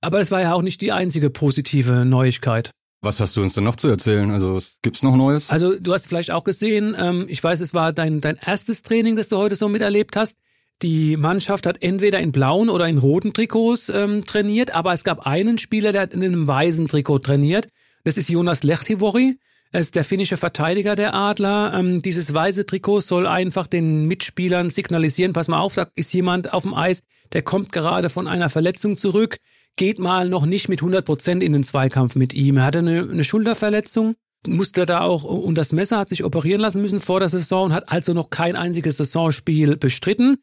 Aber 0.00 0.20
es 0.20 0.30
war 0.30 0.40
ja 0.40 0.54
auch 0.54 0.62
nicht 0.62 0.80
die 0.80 0.92
einzige 0.92 1.30
positive 1.30 2.04
Neuigkeit. 2.04 2.70
Was 3.02 3.18
hast 3.18 3.36
du 3.36 3.42
uns 3.42 3.54
denn 3.54 3.64
noch 3.64 3.76
zu 3.76 3.88
erzählen? 3.88 4.30
Also 4.30 4.58
gibt's 4.82 5.02
noch 5.02 5.16
Neues? 5.16 5.50
Also 5.50 5.78
du 5.78 5.92
hast 5.92 6.06
vielleicht 6.06 6.30
auch 6.30 6.44
gesehen, 6.44 6.94
ähm, 6.96 7.26
ich 7.28 7.42
weiß, 7.42 7.60
es 7.60 7.74
war 7.74 7.92
dein, 7.92 8.20
dein 8.20 8.36
erstes 8.36 8.82
Training, 8.82 9.16
das 9.16 9.28
du 9.28 9.36
heute 9.38 9.56
so 9.56 9.68
miterlebt 9.68 10.14
hast. 10.16 10.36
Die 10.82 11.16
Mannschaft 11.16 11.66
hat 11.66 11.82
entweder 11.82 12.20
in 12.20 12.32
blauen 12.32 12.68
oder 12.68 12.88
in 12.88 12.98
roten 12.98 13.32
Trikots 13.32 13.88
ähm, 13.88 14.24
trainiert, 14.24 14.72
aber 14.74 14.92
es 14.92 15.04
gab 15.04 15.26
einen 15.26 15.58
Spieler, 15.58 15.92
der 15.92 16.02
hat 16.02 16.12
in 16.12 16.22
einem 16.22 16.46
weißen 16.46 16.88
Trikot 16.88 17.20
trainiert. 17.20 17.68
Das 18.04 18.16
ist 18.16 18.28
Jonas 18.28 18.62
Lechtivori. 18.62 19.36
Er 19.74 19.80
ist 19.80 19.96
der 19.96 20.04
finnische 20.04 20.36
Verteidiger 20.36 20.96
der 20.96 21.14
Adler. 21.14 21.72
Ähm, 21.74 22.02
dieses 22.02 22.32
weiße 22.32 22.66
Trikot 22.66 23.00
soll 23.00 23.26
einfach 23.26 23.66
den 23.66 24.04
Mitspielern 24.04 24.68
signalisieren, 24.68 25.32
pass 25.32 25.48
mal 25.48 25.60
auf, 25.60 25.74
da 25.74 25.88
ist 25.94 26.12
jemand 26.12 26.52
auf 26.52 26.62
dem 26.62 26.74
Eis, 26.74 27.02
der 27.32 27.40
kommt 27.40 27.72
gerade 27.72 28.10
von 28.10 28.28
einer 28.28 28.50
Verletzung 28.50 28.98
zurück, 28.98 29.38
geht 29.76 29.98
mal 29.98 30.28
noch 30.28 30.44
nicht 30.44 30.68
mit 30.68 30.80
100 30.80 31.06
Prozent 31.06 31.42
in 31.42 31.54
den 31.54 31.62
Zweikampf 31.62 32.16
mit 32.16 32.34
ihm. 32.34 32.58
Er 32.58 32.64
hatte 32.64 32.80
eine, 32.80 33.08
eine 33.10 33.24
Schulterverletzung, 33.24 34.14
musste 34.46 34.84
da 34.84 35.00
auch 35.00 35.24
und 35.24 35.56
das 35.56 35.72
Messer, 35.72 35.98
hat 35.98 36.10
sich 36.10 36.22
operieren 36.22 36.60
lassen 36.60 36.82
müssen 36.82 37.00
vor 37.00 37.20
der 37.20 37.30
Saison 37.30 37.66
und 37.66 37.72
hat 37.72 37.90
also 37.90 38.12
noch 38.12 38.28
kein 38.28 38.56
einziges 38.56 38.98
Saisonspiel 38.98 39.78
bestritten. 39.78 40.36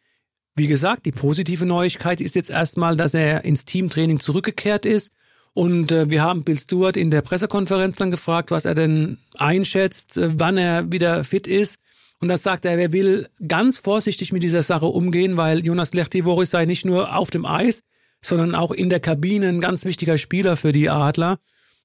Wie 0.55 0.67
gesagt, 0.67 1.05
die 1.05 1.11
positive 1.11 1.67
Neuigkeit 1.67 2.19
ist 2.19 2.35
jetzt 2.35 2.49
erstmal, 2.49 2.95
dass 2.95 3.13
er 3.13 3.45
ins 3.45 3.63
Teamtraining 3.63 4.19
zurückgekehrt 4.19 4.87
ist 4.87 5.11
und 5.53 5.91
äh, 5.91 6.09
wir 6.09 6.21
haben 6.21 6.43
Bill 6.43 6.57
Stewart 6.57 6.97
in 6.97 7.09
der 7.09 7.21
Pressekonferenz 7.21 7.95
dann 7.95 8.11
gefragt, 8.11 8.51
was 8.51 8.65
er 8.65 8.75
denn 8.75 9.17
einschätzt, 9.37 10.17
äh, 10.17 10.29
wann 10.39 10.57
er 10.57 10.91
wieder 10.91 11.23
fit 11.23 11.47
ist. 11.47 11.79
Und 12.21 12.27
da 12.27 12.37
sagt 12.37 12.65
er, 12.65 12.77
er 12.77 12.91
will 12.91 13.27
ganz 13.47 13.77
vorsichtig 13.77 14.33
mit 14.33 14.43
dieser 14.43 14.61
Sache 14.61 14.87
umgehen, 14.87 15.37
weil 15.37 15.65
Jonas 15.65 15.93
Lechtivoris 15.93 16.49
sei 16.49 16.65
nicht 16.65 16.85
nur 16.85 17.15
auf 17.15 17.29
dem 17.29 17.45
Eis, 17.45 17.83
sondern 18.21 18.55
auch 18.55 18.71
in 18.71 18.89
der 18.89 18.99
Kabine 18.99 19.47
ein 19.47 19.61
ganz 19.61 19.85
wichtiger 19.85 20.17
Spieler 20.17 20.55
für 20.57 20.71
die 20.71 20.89
Adler. 20.89 21.39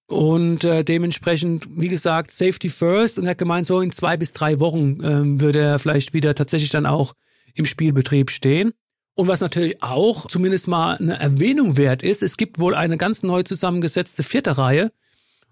Und 0.07 0.65
äh, 0.65 0.85
dementsprechend, 0.85 1.67
wie 1.71 1.89
gesagt, 1.89 2.31
Safety 2.31 2.69
First. 2.69 3.19
Und 3.19 3.25
er 3.25 3.31
hat 3.31 3.39
gemeint, 3.39 3.65
so 3.65 3.81
in 3.81 3.91
zwei 3.91 4.17
bis 4.17 4.33
drei 4.33 4.61
Wochen 4.61 5.01
äh, 5.01 5.41
würde 5.41 5.61
er 5.61 5.79
vielleicht 5.79 6.13
wieder 6.13 6.35
tatsächlich 6.35 6.71
dann 6.71 6.85
auch 6.85 7.15
im 7.55 7.65
Spielbetrieb 7.65 8.31
stehen. 8.31 8.73
Und 9.15 9.29
was 9.29 9.41
natürlich 9.41 9.83
auch 9.83 10.27
zumindest 10.27 10.67
mal 10.67 10.97
eine 10.97 11.19
Erwähnung 11.19 11.77
wert 11.77 12.03
ist, 12.03 12.23
es 12.23 12.37
gibt 12.37 12.59
wohl 12.59 12.75
eine 12.75 12.97
ganz 12.97 13.23
neu 13.23 13.43
zusammengesetzte 13.43 14.23
vierte 14.23 14.59
Reihe. 14.59 14.91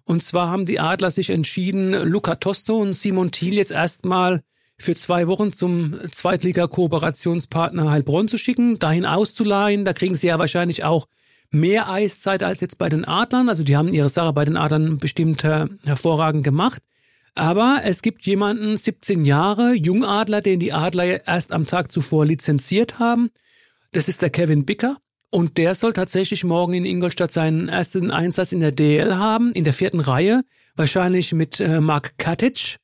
Und 0.04 0.22
zwar 0.22 0.50
haben 0.50 0.66
die 0.66 0.80
Adler 0.80 1.10
sich 1.10 1.30
entschieden, 1.30 1.92
Luca 1.92 2.36
Tosto 2.36 2.76
und 2.76 2.92
Simon 2.92 3.30
Thiel 3.30 3.54
jetzt 3.54 3.70
erstmal 3.70 4.42
für 4.78 4.96
zwei 4.96 5.28
Wochen 5.28 5.52
zum 5.52 5.96
Zweitliga-Kooperationspartner 6.10 7.88
Heilbronn 7.88 8.26
zu 8.26 8.36
schicken, 8.36 8.80
dahin 8.80 9.06
auszuleihen. 9.06 9.84
Da 9.84 9.92
kriegen 9.92 10.16
sie 10.16 10.26
ja 10.26 10.40
wahrscheinlich 10.40 10.82
auch 10.82 11.06
mehr 11.50 11.88
Eiszeit 11.88 12.42
als 12.42 12.60
jetzt 12.60 12.78
bei 12.78 12.88
den 12.88 13.04
Adlern. 13.04 13.48
Also 13.48 13.62
die 13.62 13.76
haben 13.76 13.94
ihre 13.94 14.08
Sache 14.08 14.32
bei 14.32 14.44
den 14.44 14.56
Adlern 14.56 14.98
bestimmt 14.98 15.44
hervorragend 15.44 16.42
gemacht. 16.42 16.82
Aber 17.34 17.82
es 17.84 18.02
gibt 18.02 18.26
jemanden, 18.26 18.76
17 18.76 19.24
Jahre, 19.24 19.72
Jungadler, 19.72 20.40
den 20.40 20.58
die 20.58 20.72
Adler 20.72 21.26
erst 21.26 21.52
am 21.52 21.66
Tag 21.66 21.92
zuvor 21.92 22.26
lizenziert 22.26 22.98
haben. 22.98 23.30
Das 23.92 24.08
ist 24.08 24.22
der 24.22 24.30
Kevin 24.30 24.64
Bicker. 24.64 24.96
Und 25.30 25.56
der 25.56 25.74
soll 25.74 25.92
tatsächlich 25.92 26.44
morgen 26.44 26.74
in 26.74 26.84
Ingolstadt 26.84 27.30
seinen 27.30 27.68
ersten 27.68 28.10
Einsatz 28.10 28.52
in 28.52 28.60
der 28.60 28.72
DL 28.72 29.16
haben, 29.16 29.52
in 29.52 29.64
der 29.64 29.72
vierten 29.72 30.00
Reihe. 30.00 30.42
Wahrscheinlich 30.76 31.32
mit 31.32 31.58
äh, 31.60 31.80
Mark 31.80 32.18
Katic. 32.18 32.76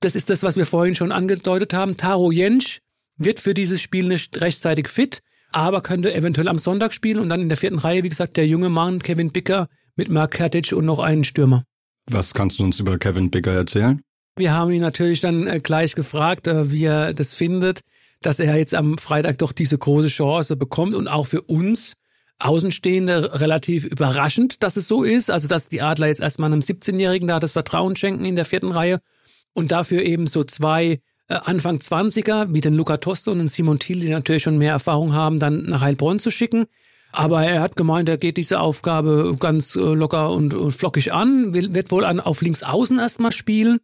Das 0.00 0.14
ist 0.14 0.30
das, 0.30 0.44
was 0.44 0.56
wir 0.56 0.66
vorhin 0.66 0.94
schon 0.94 1.10
angedeutet 1.10 1.74
haben. 1.74 1.96
Taro 1.96 2.30
Jentsch 2.30 2.78
wird 3.16 3.40
für 3.40 3.54
dieses 3.54 3.80
Spiel 3.80 4.06
nicht 4.06 4.40
rechtzeitig 4.40 4.88
fit, 4.88 5.22
aber 5.50 5.80
könnte 5.80 6.14
eventuell 6.14 6.46
am 6.46 6.58
Sonntag 6.58 6.92
spielen. 6.92 7.18
Und 7.18 7.30
dann 7.30 7.40
in 7.40 7.48
der 7.48 7.58
vierten 7.58 7.78
Reihe, 7.78 8.04
wie 8.04 8.08
gesagt, 8.08 8.36
der 8.36 8.46
junge 8.46 8.68
Mann 8.68 9.00
Kevin 9.00 9.32
Bicker 9.32 9.68
mit 9.96 10.08
Mark 10.08 10.32
Katic 10.32 10.72
und 10.72 10.84
noch 10.84 11.00
einen 11.00 11.24
Stürmer. 11.24 11.64
Was 12.06 12.32
kannst 12.32 12.60
du 12.60 12.64
uns 12.64 12.78
über 12.78 12.96
Kevin 12.98 13.30
Bicker 13.30 13.52
erzählen? 13.52 14.00
Wir 14.36 14.52
haben 14.52 14.70
ihn 14.70 14.82
natürlich 14.82 15.20
dann 15.20 15.48
äh, 15.48 15.58
gleich 15.58 15.96
gefragt, 15.96 16.46
äh, 16.46 16.70
wie 16.70 16.84
er 16.84 17.12
das 17.12 17.34
findet, 17.34 17.80
dass 18.22 18.40
er 18.40 18.56
jetzt 18.56 18.74
am 18.74 18.98
Freitag 18.98 19.38
doch 19.38 19.52
diese 19.52 19.78
große 19.78 20.08
Chance 20.08 20.56
bekommt 20.56 20.94
und 20.94 21.08
auch 21.08 21.26
für 21.26 21.42
uns 21.42 21.94
Außenstehende 22.40 23.40
relativ 23.40 23.84
überraschend, 23.84 24.62
dass 24.62 24.76
es 24.76 24.86
so 24.86 25.02
ist. 25.02 25.30
Also, 25.30 25.48
dass 25.48 25.68
die 25.68 25.82
Adler 25.82 26.06
jetzt 26.06 26.20
erstmal 26.20 26.52
einem 26.52 26.60
17-Jährigen 26.60 27.28
da 27.28 27.40
das 27.40 27.52
Vertrauen 27.52 27.96
schenken 27.96 28.24
in 28.24 28.36
der 28.36 28.44
vierten 28.44 28.70
Reihe 28.70 29.00
und 29.54 29.72
dafür 29.72 30.02
eben 30.02 30.26
so 30.26 30.44
zwei 30.44 31.00
äh, 31.28 31.34
Anfang 31.34 31.78
20er 31.78 32.54
wie 32.54 32.60
den 32.60 32.74
Luca 32.74 32.98
Tosto 32.98 33.32
und 33.32 33.38
den 33.38 33.48
Simon 33.48 33.78
Thiel, 33.78 34.00
die 34.00 34.08
natürlich 34.08 34.42
schon 34.42 34.58
mehr 34.58 34.72
Erfahrung 34.72 35.14
haben, 35.14 35.40
dann 35.40 35.64
nach 35.64 35.80
Heilbronn 35.80 36.20
zu 36.20 36.30
schicken. 36.30 36.66
Aber 37.10 37.42
er 37.42 37.60
hat 37.60 37.74
gemeint, 37.74 38.08
er 38.08 38.18
geht 38.18 38.36
diese 38.36 38.60
Aufgabe 38.60 39.36
ganz 39.40 39.74
äh, 39.74 39.80
locker 39.80 40.30
und, 40.30 40.54
flockig 40.72 41.12
an, 41.12 41.54
wird 41.54 41.90
wohl 41.90 42.04
an, 42.04 42.20
auf 42.20 42.42
links 42.42 42.62
außen 42.62 42.98
erstmal 42.98 43.32
spielen. 43.32 43.78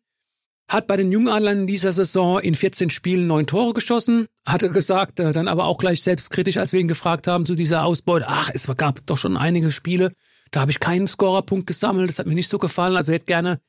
Hat 0.68 0.86
bei 0.86 0.96
den 0.96 1.12
Jungadlern 1.12 1.60
in 1.60 1.66
dieser 1.66 1.92
Saison 1.92 2.40
in 2.40 2.54
14 2.54 2.90
Spielen 2.90 3.26
neun 3.26 3.46
Tore 3.46 3.74
geschossen. 3.74 4.26
Hatte 4.46 4.70
gesagt, 4.70 5.20
äh, 5.20 5.32
dann 5.32 5.48
aber 5.48 5.66
auch 5.66 5.78
gleich 5.78 6.02
selbstkritisch, 6.02 6.56
als 6.56 6.72
wir 6.72 6.80
ihn 6.80 6.88
gefragt 6.88 7.26
haben 7.26 7.46
zu 7.46 7.54
dieser 7.54 7.84
Ausbeute. 7.84 8.26
Ach, 8.28 8.50
es 8.52 8.66
gab 8.76 9.06
doch 9.06 9.18
schon 9.18 9.36
einige 9.36 9.70
Spiele. 9.70 10.12
Da 10.50 10.60
habe 10.60 10.70
ich 10.70 10.80
keinen 10.80 11.06
Scorerpunkt 11.06 11.66
gesammelt. 11.66 12.08
Das 12.08 12.18
hat 12.18 12.26
mir 12.26 12.34
nicht 12.34 12.48
so 12.48 12.58
gefallen. 12.58 12.96
Also 12.96 13.12
er 13.12 13.16
hätte 13.16 13.26
gerne 13.26 13.60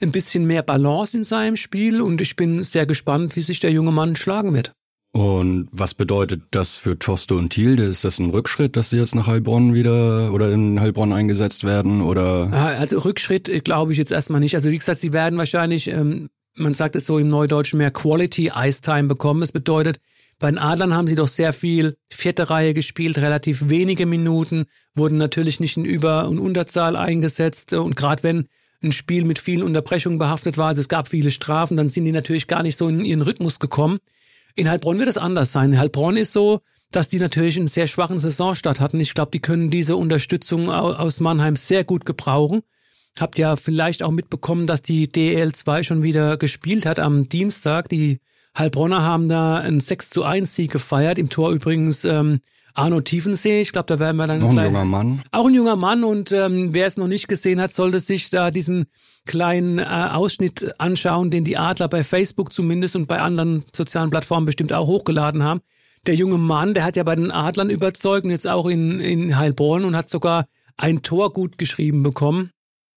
ein 0.00 0.12
bisschen 0.12 0.46
mehr 0.46 0.62
Balance 0.62 1.16
in 1.16 1.24
seinem 1.24 1.56
Spiel. 1.56 2.00
Und 2.00 2.20
ich 2.20 2.36
bin 2.36 2.62
sehr 2.62 2.86
gespannt, 2.86 3.36
wie 3.36 3.40
sich 3.40 3.60
der 3.60 3.72
junge 3.72 3.92
Mann 3.92 4.16
schlagen 4.16 4.54
wird. 4.54 4.72
Und 5.14 5.68
was 5.70 5.94
bedeutet 5.94 6.42
das 6.50 6.74
für 6.74 6.98
Tosto 6.98 7.36
und 7.36 7.50
Thielde? 7.50 7.84
Ist 7.84 8.02
das 8.02 8.18
ein 8.18 8.30
Rückschritt, 8.30 8.74
dass 8.74 8.90
sie 8.90 8.96
jetzt 8.96 9.14
nach 9.14 9.28
Heilbronn 9.28 9.72
wieder 9.72 10.32
oder 10.32 10.50
in 10.50 10.80
Heilbronn 10.80 11.12
eingesetzt 11.12 11.62
werden? 11.62 12.02
Oder? 12.02 12.48
Ah, 12.50 12.76
also 12.78 12.98
Rückschritt 12.98 13.48
äh, 13.48 13.60
glaube 13.60 13.92
ich 13.92 13.98
jetzt 13.98 14.10
erstmal 14.10 14.40
nicht. 14.40 14.56
Also 14.56 14.72
wie 14.72 14.78
gesagt, 14.78 14.98
sie 14.98 15.12
werden 15.12 15.38
wahrscheinlich, 15.38 15.86
ähm, 15.86 16.30
man 16.56 16.74
sagt 16.74 16.96
es 16.96 17.06
so 17.06 17.18
im 17.18 17.28
Neudeutschen, 17.28 17.78
mehr 17.78 17.90
Quality 17.90 18.52
Ice 18.54 18.80
Time 18.80 19.04
bekommen. 19.04 19.40
Das 19.40 19.52
bedeutet, 19.52 20.00
bei 20.38 20.50
den 20.50 20.58
Adlern 20.58 20.94
haben 20.94 21.06
sie 21.06 21.14
doch 21.14 21.28
sehr 21.28 21.52
viel 21.52 21.96
vierte 22.08 22.50
Reihe 22.50 22.74
gespielt, 22.74 23.18
relativ 23.18 23.68
wenige 23.68 24.06
Minuten, 24.06 24.66
wurden 24.94 25.18
natürlich 25.18 25.60
nicht 25.60 25.76
in 25.76 25.84
Über- 25.84 26.28
und 26.28 26.38
Unterzahl 26.38 26.96
eingesetzt. 26.96 27.72
Und 27.72 27.96
gerade 27.96 28.22
wenn 28.22 28.48
ein 28.82 28.92
Spiel 28.92 29.24
mit 29.24 29.38
vielen 29.38 29.62
Unterbrechungen 29.62 30.18
behaftet 30.18 30.58
war, 30.58 30.68
also 30.68 30.80
es 30.80 30.88
gab 30.88 31.08
viele 31.08 31.30
Strafen, 31.30 31.76
dann 31.76 31.88
sind 31.88 32.04
die 32.04 32.12
natürlich 32.12 32.46
gar 32.46 32.62
nicht 32.62 32.76
so 32.76 32.88
in 32.88 33.04
ihren 33.04 33.22
Rhythmus 33.22 33.58
gekommen. 33.58 33.98
In 34.54 34.68
Heilbronn 34.68 34.98
wird 34.98 35.08
es 35.08 35.18
anders 35.18 35.52
sein. 35.52 35.72
In 35.72 35.78
Heilbronn 35.78 36.16
ist 36.16 36.32
so, 36.32 36.60
dass 36.90 37.08
die 37.08 37.18
natürlich 37.18 37.56
einen 37.56 37.66
sehr 37.66 37.86
schwachen 37.86 38.18
Saisonstart 38.18 38.80
hatten. 38.80 39.00
Ich 39.00 39.14
glaube, 39.14 39.30
die 39.32 39.40
können 39.40 39.70
diese 39.70 39.96
Unterstützung 39.96 40.70
aus 40.70 41.20
Mannheim 41.20 41.56
sehr 41.56 41.84
gut 41.84 42.04
gebrauchen. 42.04 42.62
Habt 43.18 43.38
ja 43.38 43.56
vielleicht 43.56 44.02
auch 44.02 44.10
mitbekommen, 44.10 44.66
dass 44.66 44.82
die 44.82 45.08
DL2 45.08 45.84
schon 45.84 46.02
wieder 46.02 46.36
gespielt 46.36 46.84
hat 46.84 46.98
am 46.98 47.28
Dienstag. 47.28 47.88
Die 47.88 48.18
Heilbronner 48.58 49.02
haben 49.02 49.28
da 49.28 49.56
einen 49.58 49.80
6 49.80 50.10
zu 50.10 50.24
1 50.24 50.54
Sieg 50.54 50.72
gefeiert. 50.72 51.18
Im 51.18 51.28
Tor 51.28 51.52
übrigens 51.52 52.04
ähm, 52.04 52.40
Arno 52.74 53.00
Tiefensee. 53.00 53.60
Ich 53.60 53.72
glaube, 53.72 53.86
da 53.86 54.00
werden 54.00 54.16
wir 54.16 54.26
dann 54.26 54.40
noch 54.40 54.50
ein 54.50 54.64
junger 54.64 54.84
Mann. 54.84 55.22
Auch 55.30 55.46
ein 55.46 55.54
junger 55.54 55.76
Mann 55.76 56.02
und 56.02 56.32
ähm, 56.32 56.74
wer 56.74 56.86
es 56.86 56.96
noch 56.96 57.06
nicht 57.06 57.28
gesehen 57.28 57.60
hat, 57.60 57.72
sollte 57.72 58.00
sich 58.00 58.30
da 58.30 58.50
diesen 58.50 58.86
kleinen 59.26 59.78
äh, 59.78 59.84
Ausschnitt 59.84 60.80
anschauen, 60.80 61.30
den 61.30 61.44
die 61.44 61.56
Adler 61.56 61.88
bei 61.88 62.02
Facebook 62.02 62.52
zumindest 62.52 62.96
und 62.96 63.06
bei 63.06 63.20
anderen 63.20 63.64
sozialen 63.74 64.10
Plattformen 64.10 64.46
bestimmt 64.46 64.72
auch 64.72 64.88
hochgeladen 64.88 65.44
haben. 65.44 65.60
Der 66.06 66.16
junge 66.16 66.38
Mann, 66.38 66.74
der 66.74 66.84
hat 66.84 66.96
ja 66.96 67.04
bei 67.04 67.16
den 67.16 67.30
Adlern 67.30 67.70
überzeugt 67.70 68.24
und 68.24 68.30
jetzt 68.30 68.46
auch 68.46 68.66
in, 68.66 69.00
in 69.00 69.38
Heilbronn 69.38 69.84
und 69.84 69.96
hat 69.96 70.10
sogar 70.10 70.46
ein 70.76 71.02
Tor 71.02 71.32
gut 71.32 71.56
geschrieben 71.56 72.02
bekommen. 72.02 72.50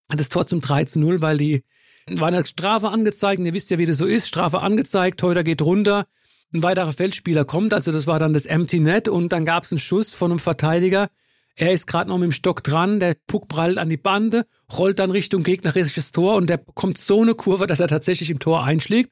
Das 0.09 0.29
Tor 0.29 0.45
zum 0.45 0.61
3 0.61 0.85
zu 0.85 0.99
0, 0.99 1.21
weil 1.21 1.37
die 1.37 1.63
war 2.09 2.29
eine 2.29 2.45
Strafe 2.45 2.89
angezeigt. 2.89 3.41
Ihr 3.41 3.53
wisst 3.53 3.69
ja, 3.69 3.77
wie 3.77 3.85
das 3.85 3.97
so 3.97 4.05
ist. 4.05 4.27
Strafe 4.27 4.61
angezeigt, 4.61 5.19
Teuter 5.19 5.43
geht 5.43 5.61
runter 5.61 6.05
ein 6.53 6.63
weiterer 6.63 6.93
Feldspieler 6.93 7.45
kommt, 7.45 7.73
also 7.73 7.91
das 7.91 8.07
war 8.07 8.19
dann 8.19 8.33
das 8.33 8.45
Empty 8.45 8.79
Net 8.79 9.07
und 9.09 9.33
dann 9.33 9.45
gab 9.45 9.63
es 9.63 9.71
einen 9.71 9.79
Schuss 9.79 10.13
von 10.13 10.31
einem 10.31 10.39
Verteidiger. 10.39 11.09
Er 11.55 11.73
ist 11.73 11.87
gerade 11.87 12.09
noch 12.09 12.17
mit 12.17 12.25
dem 12.25 12.31
Stock 12.31 12.63
dran, 12.63 12.99
der 12.99 13.15
Puck 13.27 13.47
prallt 13.47 13.77
an 13.77 13.89
die 13.89 13.97
Bande, 13.97 14.45
rollt 14.77 14.99
dann 14.99 15.11
Richtung 15.11 15.43
gegnerisches 15.43 16.11
Tor 16.11 16.35
und 16.35 16.49
der 16.49 16.59
kommt 16.59 16.97
so 16.97 17.21
eine 17.21 17.33
Kurve, 17.33 17.67
dass 17.67 17.79
er 17.79 17.87
tatsächlich 17.87 18.29
im 18.29 18.39
Tor 18.39 18.63
einschlägt. 18.63 19.11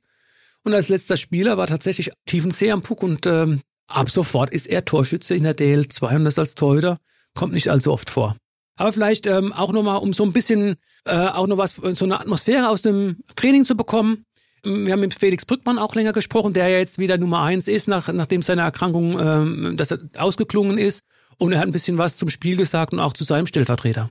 Und 0.63 0.73
als 0.73 0.89
letzter 0.89 1.17
Spieler 1.17 1.57
war 1.57 1.67
tatsächlich 1.67 2.11
Tiefensee 2.25 2.71
am 2.71 2.83
Puck 2.83 3.03
und 3.03 3.25
ähm, 3.25 3.61
ab 3.87 4.09
sofort 4.09 4.51
ist 4.51 4.67
er 4.67 4.85
Torschütze 4.85 5.35
in 5.35 5.43
der 5.43 5.57
DL2 5.57 6.15
und 6.15 6.25
das 6.25 6.39
als 6.39 6.55
Torhüter 6.55 6.99
kommt 7.33 7.53
nicht 7.53 7.69
allzu 7.69 7.91
oft 7.91 8.09
vor. 8.09 8.35
Aber 8.77 8.91
vielleicht 8.91 9.27
ähm, 9.27 9.53
auch 9.53 9.72
nochmal, 9.72 9.98
um 9.98 10.13
so 10.13 10.24
ein 10.24 10.34
bisschen 10.34 10.75
äh, 11.05 11.15
auch 11.15 11.48
noch 11.48 11.58
was, 11.58 11.75
so 11.75 12.05
eine 12.05 12.20
Atmosphäre 12.20 12.70
aus 12.70 12.82
dem 12.82 13.17
Training 13.36 13.65
zu 13.65 13.75
bekommen 13.75 14.25
wir 14.65 14.94
haben 14.94 15.00
mit 15.00 15.13
Felix 15.13 15.46
Brückmann 15.46 15.77
auch 15.77 15.96
länger 15.96 16.13
gesprochen, 16.13 16.53
der 16.53 16.67
ja 16.67 16.79
jetzt 16.79 16.98
wieder 16.98 17.17
Nummer 17.17 17.41
eins 17.41 17.67
ist, 17.67 17.88
nach, 17.88 18.12
nachdem 18.12 18.41
seine 18.41 18.62
Erkrankung 18.62 19.20
ähm, 19.20 19.77
dass 19.77 19.91
er 19.91 20.00
ausgeklungen 20.17 20.77
ist. 20.77 21.01
Und 21.38 21.51
er 21.51 21.60
hat 21.60 21.67
ein 21.67 21.72
bisschen 21.72 21.98
was 21.98 22.17
zum 22.17 22.29
Spiel 22.29 22.55
gesagt 22.55 22.94
und 22.94 23.00
auch 23.00 23.13
zu 23.13 23.24
seinem 23.24 23.46
Stellvertreter. 23.46 24.10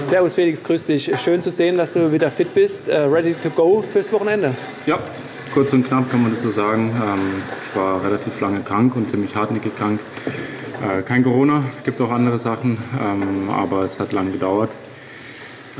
Servus 0.00 0.34
Felix, 0.34 0.62
grüß 0.64 0.86
dich. 0.86 1.10
Schön 1.20 1.40
zu 1.40 1.50
sehen, 1.50 1.78
dass 1.78 1.94
du 1.94 2.12
wieder 2.12 2.30
fit 2.30 2.52
bist. 2.54 2.88
Uh, 2.88 3.08
ready 3.10 3.34
to 3.34 3.48
go 3.50 3.80
fürs 3.80 4.12
Wochenende? 4.12 4.54
Ja, 4.86 4.98
kurz 5.54 5.72
und 5.72 5.86
knapp 5.86 6.10
kann 6.10 6.22
man 6.22 6.32
das 6.32 6.42
so 6.42 6.50
sagen. 6.50 6.94
Ähm, 7.02 7.42
ich 7.70 7.76
war 7.76 8.02
relativ 8.04 8.40
lange 8.40 8.60
krank 8.60 8.96
und 8.96 9.08
ziemlich 9.08 9.34
hartnäckig 9.34 9.74
krank. 9.76 10.00
Äh, 10.82 11.02
kein 11.02 11.24
Corona, 11.24 11.64
es 11.76 11.84
gibt 11.84 12.00
auch 12.00 12.10
andere 12.10 12.38
Sachen, 12.38 12.78
ähm, 13.00 13.50
aber 13.50 13.82
es 13.82 13.98
hat 13.98 14.12
lang 14.12 14.32
gedauert. 14.32 14.70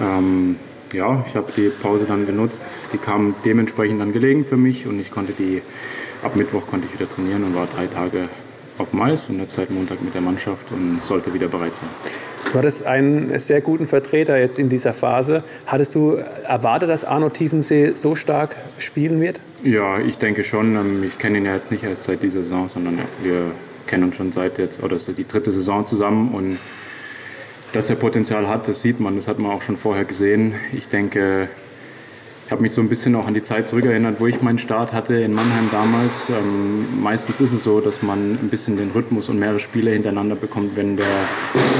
Ähm, 0.00 0.57
ja, 0.93 1.25
ich 1.26 1.37
habe 1.37 1.52
die 1.57 1.69
Pause 1.69 2.07
dann 2.07 2.26
genutzt. 2.26 2.76
Die 2.93 2.99
kam 2.99 3.35
dementsprechend 3.45 4.00
dann 4.00 4.12
gelegen 4.12 4.45
für 4.45 4.57
mich 4.57 4.87
und 4.87 4.99
ich 4.99 5.11
konnte 5.11 5.33
die, 5.33 5.62
ab 6.23 6.35
Mittwoch 6.35 6.67
konnte 6.67 6.87
ich 6.87 6.95
wieder 6.99 7.09
trainieren 7.09 7.45
und 7.45 7.55
war 7.55 7.67
drei 7.67 7.87
Tage 7.87 8.28
auf 8.78 8.93
Mais 8.93 9.28
und 9.28 9.40
jetzt 9.40 9.55
seit 9.55 9.71
Montag 9.71 10.02
mit 10.02 10.14
der 10.14 10.21
Mannschaft 10.21 10.71
und 10.73 11.02
sollte 11.02 11.35
wieder 11.35 11.49
bereit 11.49 11.76
sein. 11.76 11.88
Du 12.52 12.59
hattest 12.59 12.87
einen 12.87 13.38
sehr 13.38 13.61
guten 13.61 13.87
Vertreter 13.87 14.38
jetzt 14.38 14.59
in 14.59 14.69
dieser 14.69 14.95
Phase. 14.95 15.43
Hattest 15.67 15.95
du 15.95 16.12
erwartet, 16.14 16.88
dass 16.88 17.05
Arno 17.05 17.28
Tiefensee 17.28 17.95
so 17.95 18.14
stark 18.14 18.57
spielen 18.78 19.21
wird? 19.21 19.40
Ja, 19.62 19.99
ich 19.99 20.19
denke 20.19 20.45
schon. 20.45 20.76
Ähm, 20.76 21.02
ich 21.02 21.19
kenne 21.19 21.38
ihn 21.38 21.45
ja 21.45 21.55
jetzt 21.55 21.71
nicht 21.71 21.85
erst 21.85 22.05
seit 22.05 22.23
dieser 22.23 22.43
Saison, 22.43 22.69
sondern 22.69 22.99
wir 23.23 23.50
kennen 23.88 24.04
uns 24.04 24.16
schon 24.16 24.30
seit 24.30 24.59
jetzt, 24.59 24.83
oder 24.83 24.99
so 24.99 25.12
die 25.12 25.26
dritte 25.26 25.50
Saison 25.50 25.87
zusammen 25.87 26.33
und 26.35 26.59
dass 27.73 27.90
er 27.90 27.97
Potenzial 27.97 28.49
hat, 28.49 28.68
das 28.68 28.80
sieht 28.80 29.00
man, 29.00 29.16
das 29.16 29.28
hat 29.28 29.38
man 29.38 29.50
auch 29.50 29.62
schon 29.62 29.76
vorher 29.76 30.04
gesehen. 30.04 30.54
Ich 30.73 30.88
denke, 30.88 31.49
ich 32.49 32.52
habe 32.52 32.62
mich 32.62 32.73
so 32.73 32.80
ein 32.80 32.88
bisschen 32.88 33.14
auch 33.14 33.26
an 33.26 33.35
die 33.35 33.42
Zeit 33.42 33.68
zurückerinnert, 33.68 34.21
wo 34.21 34.26
ich 34.26 34.40
meinen 34.40 34.59
Start 34.59 34.95
hatte 34.95 35.16
in 35.16 35.35
Mannheim 35.35 35.68
damals. 35.71 36.30
Ähm, 36.30 37.02
meistens 37.02 37.42
ist 37.42 37.52
es 37.52 37.62
so, 37.62 37.83
dass 37.83 38.00
man 38.02 38.38
ein 38.42 38.49
bisschen 38.49 38.78
den 38.78 38.90
Rhythmus 38.90 39.28
und 39.28 39.38
mehrere 39.38 39.61
Spiele 39.61 39.90
hintereinander 39.90 40.35
bekommt, 40.35 40.75
wenn 40.75 40.97
der 40.97 41.07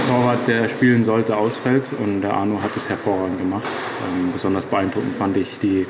Torwart, 0.08 0.46
der 0.46 0.68
spielen 0.68 1.04
sollte, 1.04 1.38
ausfällt. 1.38 1.90
Und 1.98 2.20
der 2.20 2.34
Arno 2.34 2.60
hat 2.62 2.76
es 2.76 2.86
hervorragend 2.86 3.38
gemacht. 3.38 3.66
Ähm, 4.06 4.30
besonders 4.30 4.66
beeindruckend 4.66 5.16
fand 5.16 5.38
ich 5.38 5.58
die 5.58 5.86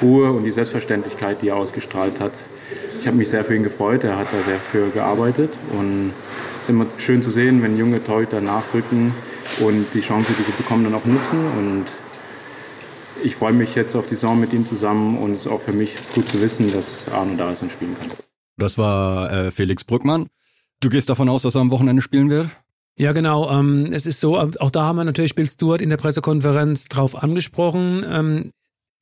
Ruhe 0.00 0.30
und 0.30 0.44
die 0.44 0.52
Selbstverständlichkeit, 0.52 1.42
die 1.42 1.48
er 1.48 1.56
ausgestrahlt 1.56 2.20
hat. 2.20 2.40
Ich 3.00 3.06
habe 3.06 3.16
mich 3.16 3.30
sehr 3.30 3.46
für 3.46 3.56
ihn 3.56 3.62
gefreut. 3.62 4.04
Er 4.04 4.18
hat 4.18 4.28
da 4.30 4.42
sehr 4.42 4.60
für 4.60 4.90
gearbeitet 4.90 5.58
und 5.72 6.12
es 6.56 6.62
ist 6.64 6.68
immer 6.68 6.86
schön 6.98 7.22
zu 7.22 7.30
sehen, 7.30 7.62
wenn 7.62 7.78
junge 7.78 8.04
Torhüter 8.04 8.42
nachrücken 8.42 9.14
und 9.60 9.86
die 9.94 10.00
Chance, 10.00 10.34
die 10.38 10.42
sie 10.42 10.52
bekommen, 10.52 10.84
dann 10.84 10.94
auch 10.94 11.06
nutzen. 11.06 11.38
Und 11.56 11.86
ich 13.24 13.36
freue 13.36 13.54
mich 13.54 13.74
jetzt 13.74 13.94
auf 13.96 14.06
die 14.06 14.16
Saison 14.16 14.38
mit 14.38 14.52
ihm 14.52 14.66
zusammen 14.66 15.16
und 15.16 15.32
es 15.32 15.40
ist 15.40 15.46
auch 15.46 15.62
für 15.62 15.72
mich 15.72 15.96
gut 16.14 16.28
zu 16.28 16.42
wissen, 16.42 16.72
dass 16.72 17.08
Arno 17.08 17.36
da 17.38 17.50
ist 17.50 17.62
und 17.62 17.72
spielen 17.72 17.96
kann. 17.98 18.10
Das 18.58 18.76
war 18.76 19.32
äh, 19.32 19.50
Felix 19.50 19.82
Brückmann. 19.82 20.26
Du 20.80 20.90
gehst 20.90 21.08
davon 21.08 21.30
aus, 21.30 21.42
dass 21.42 21.54
er 21.54 21.62
am 21.62 21.70
Wochenende 21.70 22.02
spielen 22.02 22.28
wird? 22.28 22.50
Ja, 22.98 23.12
genau. 23.12 23.50
Ähm, 23.50 23.94
es 23.94 24.04
ist 24.04 24.20
so, 24.20 24.38
auch 24.38 24.70
da 24.70 24.84
haben 24.84 24.96
wir 24.96 25.04
natürlich 25.04 25.34
Bill 25.34 25.48
Stewart 25.48 25.80
in 25.80 25.88
der 25.88 25.96
Pressekonferenz 25.96 26.84
drauf 26.84 27.16
angesprochen. 27.16 28.04
Ähm, 28.06 28.52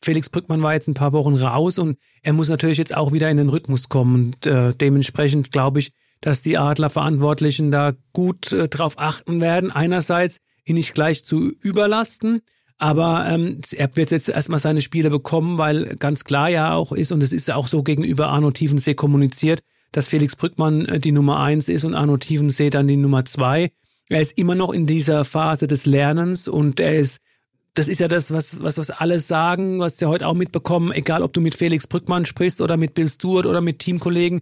Felix 0.03 0.31
Brückmann 0.31 0.63
war 0.63 0.75
jetzt 0.75 0.89
ein 0.89 0.95
paar 0.95 1.13
Wochen 1.13 1.35
raus 1.35 1.79
und 1.79 1.99
er 2.23 2.33
muss 2.33 2.49
natürlich 2.49 2.79
jetzt 2.79 2.95
auch 2.95 3.13
wieder 3.13 3.31
in 3.31 3.37
den 3.37 3.49
Rhythmus 3.49 3.89
kommen. 3.89 4.15
Und 4.27 4.47
äh, 4.47 4.75
dementsprechend 4.75 5.51
glaube 5.51 5.81
ich, 5.81 5.93
dass 6.21 6.43
die 6.43 6.59
Adlerverantwortlichen 6.59 7.71
da 7.71 7.93
gut 8.13 8.53
äh, 8.53 8.69
drauf 8.69 8.95
achten 8.99 9.41
werden. 9.41 9.71
Einerseits 9.71 10.39
ihn 10.65 10.77
nicht 10.77 10.95
gleich 10.95 11.25
zu 11.25 11.53
überlasten, 11.63 12.43
Aber 12.79 13.27
ähm, 13.29 13.61
er 13.77 13.95
wird 13.97 14.13
jetzt 14.13 14.29
erstmal 14.29 14.61
seine 14.61 14.81
Spiele 14.81 15.11
bekommen, 15.11 15.59
weil 15.59 15.97
ganz 15.97 16.23
klar 16.23 16.49
ja 16.49 16.75
auch 16.75 16.93
ist, 16.93 17.11
und 17.11 17.23
es 17.23 17.33
ist 17.33 17.49
ja 17.49 17.57
auch 17.57 17.67
so 17.67 17.83
gegenüber 17.83 18.29
Arno 18.29 18.53
Tiefensee 18.53 18.95
kommuniziert, 18.95 19.61
dass 19.91 20.09
Felix 20.09 20.37
Brückmann 20.37 20.85
äh, 20.87 21.01
die 21.01 21.13
Nummer 21.13 21.41
eins 21.41 21.69
ist 21.69 21.85
und 21.85 21.95
Arno 21.95 22.17
Tiefensee 22.17 22.71
dann 22.71 22.87
die 22.87 22.97
Nummer 22.97 23.25
zwei. 23.25 23.73
Er 24.09 24.21
ist 24.21 24.39
immer 24.39 24.55
noch 24.55 24.73
in 24.73 24.87
dieser 24.87 25.25
Phase 25.25 25.67
des 25.67 25.87
Lernens 25.87 26.47
und 26.47 26.79
er 26.79 26.99
ist, 26.99 27.19
das 27.79 27.87
ist 27.87 28.01
ja 28.01 28.09
das, 28.09 28.33
was, 28.33 28.61
was, 28.61 28.77
was 28.77 28.91
alle 28.91 29.21
sagen, 29.21 29.79
was 29.79 29.99
sie 29.99 30.07
heute 30.07 30.27
auch 30.27 30.35
mitbekommen, 30.35 30.91
egal 30.91 31.23
ob 31.23 31.33
du 31.33 31.41
mit 31.41 31.55
Felix 31.55 31.87
Brückmann 31.87 32.25
sprichst 32.25 32.61
oder 32.61 32.77
mit 32.77 32.95
Bill 32.95 33.09
Stewart 33.09 33.47
oder 33.47 33.61
mit 33.61 33.79
Teamkollegen. 33.79 34.41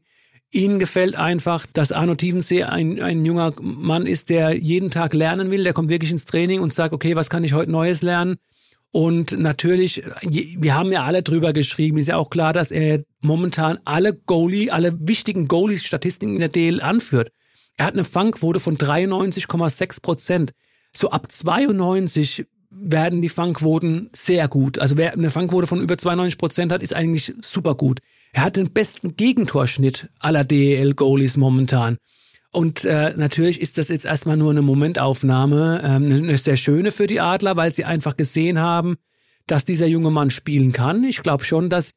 Ihnen 0.52 0.78
gefällt 0.78 1.16
einfach, 1.16 1.66
dass 1.66 1.92
Arno 1.92 2.14
Tiefensee 2.14 2.62
ein, 2.62 3.02
ein 3.02 3.26
junger 3.26 3.52
Mann 3.60 4.06
ist, 4.06 4.30
der 4.30 4.56
jeden 4.56 4.90
Tag 4.90 5.12
lernen 5.12 5.50
will. 5.50 5.64
Der 5.64 5.74
kommt 5.74 5.90
wirklich 5.90 6.10
ins 6.10 6.24
Training 6.24 6.60
und 6.60 6.72
sagt, 6.72 6.94
okay, 6.94 7.14
was 7.14 7.28
kann 7.28 7.44
ich 7.44 7.52
heute 7.52 7.70
Neues 7.70 8.00
lernen? 8.00 8.36
Und 8.90 9.38
natürlich, 9.38 10.02
wir 10.22 10.74
haben 10.74 10.90
ja 10.90 11.04
alle 11.04 11.22
drüber 11.22 11.52
geschrieben, 11.52 11.98
ist 11.98 12.08
ja 12.08 12.16
auch 12.16 12.30
klar, 12.30 12.54
dass 12.54 12.70
er 12.70 13.04
momentan 13.20 13.78
alle 13.84 14.14
Goalie, 14.14 14.70
alle 14.70 14.96
wichtigen 14.98 15.46
Goalies-Statistiken 15.46 16.34
in 16.34 16.40
der 16.40 16.48
DL 16.48 16.80
anführt. 16.80 17.30
Er 17.76 17.84
hat 17.84 17.92
eine 17.92 18.04
Fangquote 18.04 18.60
von 18.60 18.78
93,6 18.78 20.00
Prozent. 20.00 20.52
So 20.94 21.10
ab 21.10 21.30
92 21.30 22.46
werden 22.78 23.22
die 23.22 23.28
Fangquoten 23.28 24.10
sehr 24.12 24.48
gut. 24.48 24.78
Also 24.78 24.96
wer 24.96 25.12
eine 25.12 25.30
Fangquote 25.30 25.66
von 25.66 25.80
über 25.80 25.96
92 25.96 26.38
Prozent 26.38 26.72
hat, 26.72 26.82
ist 26.82 26.94
eigentlich 26.94 27.34
super 27.40 27.74
gut. 27.74 28.00
Er 28.32 28.42
hat 28.42 28.56
den 28.56 28.72
besten 28.72 29.16
Gegentorschnitt 29.16 30.08
aller 30.20 30.44
DEL-Goalies 30.44 31.36
momentan. 31.36 31.98
Und 32.52 32.84
äh, 32.84 33.12
natürlich 33.16 33.60
ist 33.60 33.78
das 33.78 33.88
jetzt 33.88 34.04
erstmal 34.04 34.36
nur 34.36 34.50
eine 34.50 34.62
Momentaufnahme, 34.62 35.82
ähm, 35.84 36.04
eine 36.04 36.38
sehr 36.38 36.56
schöne 36.56 36.90
für 36.90 37.06
die 37.06 37.20
Adler, 37.20 37.56
weil 37.56 37.72
sie 37.72 37.84
einfach 37.84 38.16
gesehen 38.16 38.58
haben, 38.58 38.96
dass 39.46 39.64
dieser 39.64 39.86
junge 39.86 40.10
Mann 40.10 40.30
spielen 40.30 40.72
kann. 40.72 41.04
Ich 41.04 41.22
glaube 41.22 41.44
schon, 41.44 41.68
dass 41.68 41.90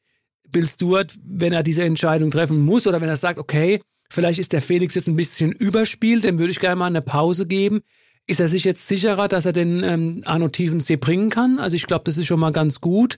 Bill 0.52 0.66
Stewart, 0.66 1.14
wenn 1.24 1.54
er 1.54 1.64
diese 1.64 1.84
Entscheidung 1.84 2.32
treffen 2.32 2.60
muss 2.60 2.88
oder 2.88 3.02
wenn 3.02 3.10
er 3.10 3.16
sagt, 3.16 3.40
okay, 3.40 3.82
vielleicht 4.10 4.40
ist 4.40 4.54
der 4.54 4.62
Felix 4.62 4.96
jetzt 4.96 5.08
ein 5.08 5.16
bisschen 5.16 5.52
überspielt, 5.52 6.24
dem 6.24 6.40
würde 6.40 6.52
ich 6.52 6.60
gerne 6.60 6.76
mal 6.76 6.88
eine 6.88 7.02
Pause 7.02 7.46
geben. 7.46 7.82
Ist 8.30 8.40
er 8.40 8.48
sich 8.48 8.64
jetzt 8.64 8.88
sicherer, 8.88 9.28
dass 9.28 9.48
er 9.48 9.54
den 9.54 9.84
ähm, 9.84 10.22
Arno 10.24 10.50
Tiefensee 10.50 10.98
bringen 10.98 11.32
kann? 11.32 11.58
Also 11.58 11.76
ich 11.76 11.88
glaube, 11.88 12.04
das 12.06 12.20
ist 12.20 12.28
schon 12.28 12.40
mal 12.40 12.52
ganz 12.52 12.80
gut. 12.80 13.16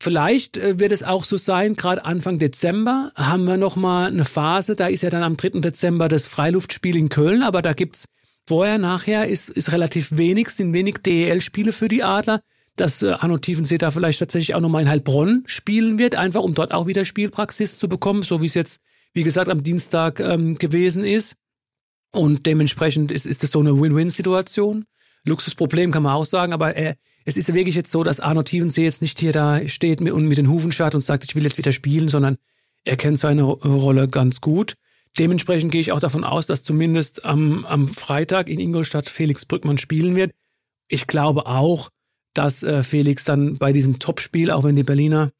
Vielleicht 0.00 0.56
äh, 0.56 0.80
wird 0.80 0.90
es 0.90 1.04
auch 1.04 1.22
so 1.22 1.36
sein, 1.36 1.76
gerade 1.76 2.04
Anfang 2.04 2.40
Dezember 2.40 3.12
haben 3.14 3.44
wir 3.44 3.56
nochmal 3.56 4.08
eine 4.08 4.24
Phase, 4.24 4.74
da 4.74 4.88
ist 4.88 5.04
ja 5.04 5.10
dann 5.10 5.22
am 5.22 5.36
3. 5.36 5.60
Dezember 5.60 6.08
das 6.08 6.26
Freiluftspiel 6.26 6.96
in 6.96 7.10
Köln, 7.10 7.44
aber 7.44 7.62
da 7.62 7.74
gibt's 7.74 8.06
vorher, 8.44 8.78
nachher 8.78 9.28
ist, 9.28 9.50
ist 9.50 9.70
relativ 9.70 10.18
wenig, 10.18 10.48
sind 10.48 10.72
wenig 10.72 10.96
DEL-Spiele 10.96 11.70
für 11.70 11.86
die 11.86 12.02
Adler, 12.02 12.40
dass 12.74 13.04
äh, 13.04 13.10
Arno 13.10 13.38
Tiefensee 13.38 13.78
da 13.78 13.92
vielleicht 13.92 14.18
tatsächlich 14.18 14.56
auch 14.56 14.60
nochmal 14.60 14.82
in 14.82 14.88
Heilbronn 14.88 15.44
spielen 15.46 15.96
wird, 15.96 16.16
einfach 16.16 16.42
um 16.42 16.56
dort 16.56 16.74
auch 16.74 16.88
wieder 16.88 17.04
Spielpraxis 17.04 17.78
zu 17.78 17.88
bekommen, 17.88 18.22
so 18.22 18.42
wie 18.42 18.46
es 18.46 18.54
jetzt, 18.54 18.80
wie 19.12 19.22
gesagt, 19.22 19.48
am 19.48 19.62
Dienstag 19.62 20.18
ähm, 20.18 20.56
gewesen 20.56 21.04
ist. 21.04 21.36
Und 22.14 22.46
dementsprechend 22.46 23.10
ist, 23.10 23.26
ist 23.26 23.42
das 23.42 23.50
so 23.50 23.60
eine 23.60 23.78
Win-Win-Situation. 23.78 24.84
Luxusproblem 25.24 25.90
kann 25.90 26.04
man 26.04 26.14
auch 26.14 26.24
sagen, 26.24 26.52
aber 26.52 26.76
äh, 26.76 26.94
es 27.24 27.36
ist 27.36 27.52
wirklich 27.52 27.74
jetzt 27.74 27.90
so, 27.90 28.04
dass 28.04 28.20
Arno 28.20 28.42
Tiefensee 28.42 28.84
jetzt 28.84 29.02
nicht 29.02 29.18
hier 29.18 29.32
da 29.32 29.66
steht 29.66 30.00
und 30.00 30.28
mit 30.28 30.38
den 30.38 30.48
Hufen 30.48 30.70
schaut 30.70 30.94
und 30.94 31.00
sagt, 31.00 31.24
ich 31.24 31.34
will 31.34 31.42
jetzt 31.42 31.58
wieder 31.58 31.72
spielen, 31.72 32.08
sondern 32.08 32.36
er 32.84 32.96
kennt 32.96 33.18
seine 33.18 33.42
Rolle 33.42 34.08
ganz 34.08 34.40
gut. 34.40 34.74
Dementsprechend 35.18 35.72
gehe 35.72 35.80
ich 35.80 35.92
auch 35.92 36.00
davon 36.00 36.24
aus, 36.24 36.46
dass 36.46 36.62
zumindest 36.62 37.24
am, 37.24 37.64
am 37.64 37.88
Freitag 37.88 38.48
in 38.48 38.60
Ingolstadt 38.60 39.08
Felix 39.08 39.44
Brückmann 39.46 39.78
spielen 39.78 40.14
wird. 40.14 40.32
Ich 40.88 41.06
glaube 41.06 41.46
auch, 41.46 41.88
dass 42.34 42.62
äh, 42.62 42.82
Felix 42.82 43.24
dann 43.24 43.56
bei 43.58 43.72
diesem 43.72 43.98
Topspiel, 43.98 44.50
auch 44.50 44.64
wenn 44.64 44.76
die 44.76 44.82
Berliner 44.82 45.30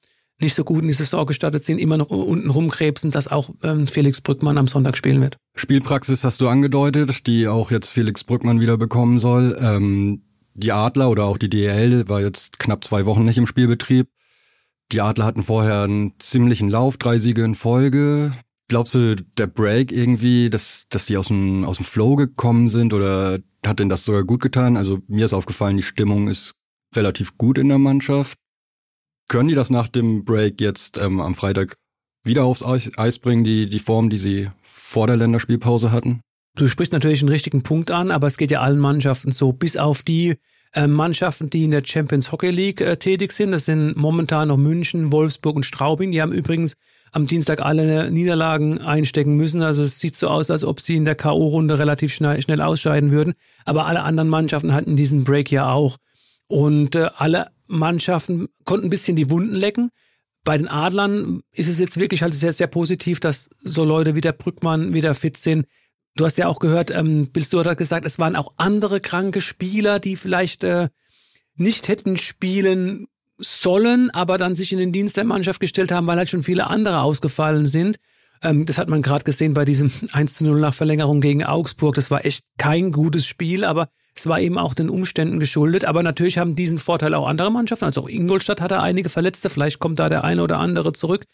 nicht 0.41 0.55
so 0.55 0.65
gut 0.65 0.83
in 0.83 0.89
die 0.89 0.95
Saison 0.95 1.27
gestartet 1.27 1.65
sind, 1.65 1.79
immer 1.79 1.97
noch 1.97 2.11
unten 2.11 2.51
rumkrebsen, 2.51 3.11
dass 3.11 3.29
auch 3.29 3.51
ähm, 3.63 3.87
Felix 3.87 4.21
Brückmann 4.21 4.59
am 4.59 4.67
Sonntag 4.67 4.97
spielen 4.97 5.21
wird. 5.21 5.37
Spielpraxis 5.55 6.25
hast 6.25 6.41
du 6.41 6.49
angedeutet, 6.49 7.27
die 7.27 7.47
auch 7.49 7.71
jetzt 7.71 7.89
Felix 7.89 8.25
Brückmann 8.25 8.61
wieder 8.61 8.77
bekommen 8.77 9.19
soll. 9.19 9.57
Ähm, 9.61 10.23
die 10.55 10.73
Adler 10.73 11.11
oder 11.11 11.25
auch 11.25 11.39
die 11.39 11.51
DL 11.51 12.09
war 12.09 12.21
jetzt 12.21 12.59
knapp 12.59 12.85
zwei 12.85 13.07
Wochen 13.07 13.25
nicht 13.25 13.39
im 13.39 13.47
Spielbetrieb. 13.47 14.09
Die 14.93 15.01
Adler 15.01 15.25
hatten 15.25 15.43
vorher 15.43 15.83
einen 15.83 16.13
ziemlichen 16.19 16.69
Lauf, 16.69 16.97
drei 16.97 17.19
Siege 17.19 17.45
in 17.45 17.55
Folge. 17.55 18.33
Glaubst 18.69 18.95
du, 18.95 19.17
der 19.17 19.47
Break 19.47 19.93
irgendwie, 19.93 20.51
dass, 20.51 20.87
dass 20.89 21.07
die 21.07 21.17
aus 21.17 21.29
dem, 21.29 21.65
aus 21.65 21.77
dem 21.77 21.87
Flow 21.87 22.17
gekommen 22.17 22.69
sind 22.69 22.93
oder 22.93 23.39
hat 23.65 23.81
denn 23.81 23.89
das 23.89 24.05
sogar 24.05 24.25
gut 24.25 24.43
getan? 24.43 24.77
Also 24.77 25.01
mir 25.07 25.25
ist 25.25 25.33
aufgefallen, 25.33 25.77
die 25.77 25.83
Stimmung 25.83 26.29
ist 26.29 26.55
relativ 26.95 27.37
gut 27.37 27.59
in 27.59 27.69
der 27.69 27.79
Mannschaft. 27.79 28.39
Können 29.29 29.49
die 29.49 29.55
das 29.55 29.71
nach 29.71 29.89
dem 29.89 30.25
Break 30.25 30.61
jetzt 30.61 30.99
ähm, 30.99 31.21
am 31.21 31.35
Freitag 31.35 31.77
wieder 32.25 32.45
aufs 32.45 32.63
Eis 32.63 33.19
bringen, 33.19 33.45
die, 33.45 33.69
die 33.69 33.79
Form, 33.79 34.11
die 34.11 34.19
sie 34.19 34.51
vor 34.63 35.07
der 35.07 35.17
Länderspielpause 35.17 35.93
hatten? 35.93 36.21
Du 36.57 36.69
sprichst 36.69 36.93
natürlich 36.93 37.21
einen 37.21 37.31
richtigen 37.31 37.63
Punkt 37.63 37.91
an, 37.91 38.11
aber 38.11 38.27
es 38.29 38.37
geht 38.37 38.51
ja 38.51 38.61
allen 38.61 38.79
Mannschaften 38.79 39.33
so, 39.33 39.53
bis 39.53 39.77
auf 39.77 40.03
die 40.03 40.37
äh, 40.73 40.87
Mannschaften, 40.87 41.51
die 41.51 41.65
in 41.65 41.73
der 41.73 41.83
Champions 41.85 42.31
Hockey 42.31 42.51
League 42.51 42.81
äh, 42.81 42.97
tätig 42.97 43.33
sind. 43.33 43.53
Das 43.53 43.67
sind 43.67 43.97
momentan 43.97 44.49
noch 44.49 44.57
München, 44.57 45.11
Wolfsburg 45.11 45.57
und 45.57 45.67
Straubing. 45.67 46.13
Die 46.13 46.23
haben 46.23 46.33
übrigens 46.33 46.75
am 47.11 47.27
Dienstag 47.27 47.61
alle 47.61 48.11
Niederlagen 48.11 48.81
einstecken 48.81 49.35
müssen. 49.37 49.63
Also 49.63 49.83
es 49.83 49.99
sieht 49.99 50.17
so 50.17 50.29
aus, 50.29 50.51
als 50.51 50.65
ob 50.65 50.81
sie 50.81 50.97
in 50.97 51.05
der 51.05 51.15
K.O.-Runde 51.15 51.79
relativ 51.79 52.13
schnell, 52.13 52.41
schnell 52.43 52.61
ausscheiden 52.61 53.11
würden. 53.11 53.35
Aber 53.65 53.87
alle 53.87 54.03
anderen 54.03 54.29
Mannschaften 54.29 54.75
hatten 54.75 54.97
diesen 54.97 55.25
Break 55.25 55.51
ja 55.51 55.73
auch. 55.73 55.97
Und 56.47 56.95
äh, 56.95 57.11
alle 57.17 57.49
Mannschaften 57.67 58.49
konnten 58.65 58.87
ein 58.87 58.91
bisschen 58.91 59.17
die 59.17 59.31
Wunden 59.31 59.55
lecken. 59.55 59.91
Bei 60.45 60.59
den 60.59 60.69
Adlern 60.69 61.43
ist 61.53 61.69
es 61.69 61.79
jetzt 61.79 61.99
wirklich 61.99 62.23
halt 62.23 62.35
sehr, 62.35 62.53
sehr 62.53 62.67
positiv, 62.67 63.21
dass 63.21 63.49
so 63.63 63.85
Leute 63.85 64.15
wie 64.15 64.21
der 64.21 64.33
Brückmann 64.33 64.93
wieder 64.93 65.15
fit 65.15 65.37
sind. 65.39 65.67
Du 66.17 66.25
hast 66.25 66.39
ja 66.39 66.49
auch 66.49 66.59
gehört, 66.59 66.91
ähm, 66.91 67.31
Bill 67.33 67.43
Stewart 67.43 67.67
hat 67.67 67.79
gesagt, 67.79 68.05
es 68.05 68.19
waren 68.19 68.37
auch 68.37 68.53
andere 68.57 69.01
kranke 69.01 69.41
Spieler, 69.41 69.99
die 69.99 70.17
vielleicht 70.17 70.63
äh, 70.63 70.89
nicht 71.57 71.89
hätten 71.89 72.17
spielen 72.17 73.07
sollen, 73.39 74.11
aber 74.11 74.39
dann 74.39 74.55
sich 74.55 74.73
in 74.73 74.79
den 74.79 74.93
Dienst 74.93 75.17
der 75.17 75.25
Mannschaft 75.25 75.61
gestellt 75.61 75.91
haben, 75.91 76.07
weil 76.07 76.19
halt 76.19 76.29
schon 76.29 76.43
viele 76.43 76.69
andere 76.69 77.01
ausgefallen 77.01 77.67
sind. 77.67 77.97
Ähm, 78.45 78.67
das 78.67 78.79
hat 78.79 78.89
man 78.89 79.03
gerade 79.03 79.25
gesehen 79.25 79.55
bei 79.55 79.65
diesem 79.65 79.91
1 80.13 80.35
zu 80.35 80.45
0 80.45 80.61
nach 80.61 80.75
Verlängerung 80.75 81.21
gegen 81.21 81.45
Augsburg. 81.45 81.95
Das 81.95 82.11
war 82.11 82.25
echt 82.25 82.45
kein 82.59 82.93
gutes 82.93 83.27
Spiel, 83.27 83.65
aber 83.65 83.89
es 84.15 84.27
war 84.27 84.41
eben 84.41 84.59
auch 84.59 84.75
den 84.75 84.91
Umständen 84.91 85.41
geschuldet. 85.41 85.85
Aber 85.85 86.03
natürlich 86.03 86.39
haben 86.39 86.55
diesen 86.55 86.79
Vorteil 86.79 87.15
auch 87.15 87.27
andere 87.27 87.51
Mannschaften. 87.51 87.87
Also 87.87 88.03
auch 88.03 88.09
Ingolstadt 88.09 88.61
hatte 88.61 88.81
einige 88.81 89.09
Verletzte. 89.09 89.51
Vielleicht 89.51 89.81
kommt 89.81 89.99
da 89.99 90.09
der 90.09 90.23
eine 90.23 90.43
oder 90.43 90.59
andere 90.59 90.93
zurück. 90.93 91.25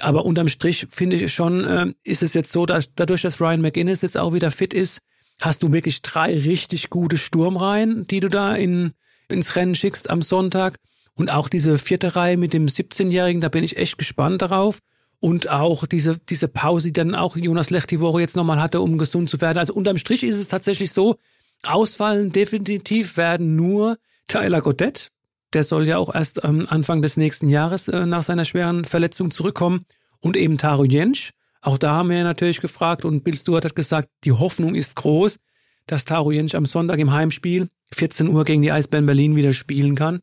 Aber 0.00 0.24
unterm 0.24 0.48
Strich 0.48 0.86
finde 0.90 1.16
ich 1.16 1.32
schon, 1.32 1.64
äh, 1.64 1.92
ist 2.02 2.22
es 2.22 2.34
jetzt 2.34 2.50
so, 2.50 2.66
dass 2.66 2.94
dadurch, 2.94 3.22
dass 3.22 3.40
Ryan 3.40 3.60
McInnes 3.60 4.02
jetzt 4.02 4.16
auch 4.16 4.32
wieder 4.32 4.50
fit 4.50 4.72
ist, 4.72 5.00
hast 5.40 5.62
du 5.62 5.72
wirklich 5.72 6.02
drei 6.02 6.32
richtig 6.32 6.90
gute 6.90 7.16
Sturmreihen, 7.16 8.06
die 8.06 8.20
du 8.20 8.28
da 8.28 8.54
in, 8.54 8.92
ins 9.28 9.56
Rennen 9.56 9.74
schickst 9.74 10.10
am 10.10 10.22
Sonntag. 10.22 10.76
Und 11.16 11.30
auch 11.30 11.48
diese 11.48 11.78
vierte 11.78 12.16
Reihe 12.16 12.36
mit 12.36 12.52
dem 12.52 12.66
17-Jährigen, 12.66 13.40
da 13.40 13.48
bin 13.48 13.62
ich 13.62 13.76
echt 13.76 13.98
gespannt 13.98 14.42
darauf. 14.42 14.80
Und 15.24 15.48
auch 15.48 15.86
diese, 15.86 16.18
diese 16.18 16.48
Pause, 16.48 16.88
die 16.88 16.92
dann 16.92 17.14
auch 17.14 17.34
Jonas 17.34 17.70
Lech 17.70 17.86
die 17.86 18.00
Woche 18.00 18.20
jetzt 18.20 18.36
nochmal 18.36 18.60
hatte, 18.60 18.82
um 18.82 18.98
gesund 18.98 19.30
zu 19.30 19.40
werden. 19.40 19.56
Also 19.56 19.72
unterm 19.72 19.96
Strich 19.96 20.22
ist 20.22 20.36
es 20.36 20.48
tatsächlich 20.48 20.92
so, 20.92 21.16
ausfallen 21.62 22.30
definitiv 22.30 23.16
werden 23.16 23.56
nur 23.56 23.96
Tyler 24.26 24.60
Godet, 24.60 25.08
der 25.54 25.62
soll 25.62 25.88
ja 25.88 25.96
auch 25.96 26.14
erst 26.14 26.44
ähm, 26.44 26.66
Anfang 26.68 27.00
des 27.00 27.16
nächsten 27.16 27.48
Jahres 27.48 27.88
äh, 27.88 28.04
nach 28.04 28.22
seiner 28.22 28.44
schweren 28.44 28.84
Verletzung 28.84 29.30
zurückkommen. 29.30 29.86
Und 30.20 30.36
eben 30.36 30.58
Taro 30.58 30.84
Jensch. 30.84 31.30
Auch 31.62 31.78
da 31.78 31.92
haben 31.92 32.10
wir 32.10 32.22
natürlich 32.22 32.60
gefragt 32.60 33.06
und 33.06 33.24
Bill 33.24 33.34
Stewart 33.34 33.64
hat 33.64 33.74
gesagt, 33.74 34.10
die 34.24 34.32
Hoffnung 34.32 34.74
ist 34.74 34.94
groß, 34.94 35.38
dass 35.86 36.04
Taro 36.04 36.32
Jensch 36.32 36.54
am 36.54 36.66
Sonntag 36.66 36.98
im 36.98 37.12
Heimspiel 37.12 37.68
14 37.94 38.28
Uhr 38.28 38.44
gegen 38.44 38.60
die 38.60 38.72
Eisbären 38.72 39.06
Berlin 39.06 39.36
wieder 39.36 39.54
spielen 39.54 39.94
kann. 39.94 40.20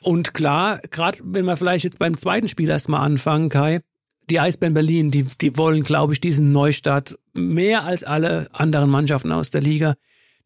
Und 0.00 0.34
klar, 0.34 0.80
gerade 0.90 1.20
wenn 1.22 1.44
wir 1.44 1.56
vielleicht 1.56 1.84
jetzt 1.84 2.00
beim 2.00 2.18
zweiten 2.18 2.48
Spiel 2.48 2.68
erstmal 2.68 3.06
anfangen, 3.06 3.48
Kai, 3.48 3.80
die 4.30 4.40
Eisbären 4.40 4.74
Berlin, 4.74 5.10
die, 5.10 5.24
die 5.24 5.56
wollen, 5.56 5.82
glaube 5.82 6.12
ich, 6.12 6.20
diesen 6.20 6.52
Neustart 6.52 7.18
mehr 7.34 7.84
als 7.84 8.04
alle 8.04 8.48
anderen 8.52 8.90
Mannschaften 8.90 9.32
aus 9.32 9.50
der 9.50 9.60
Liga. 9.60 9.94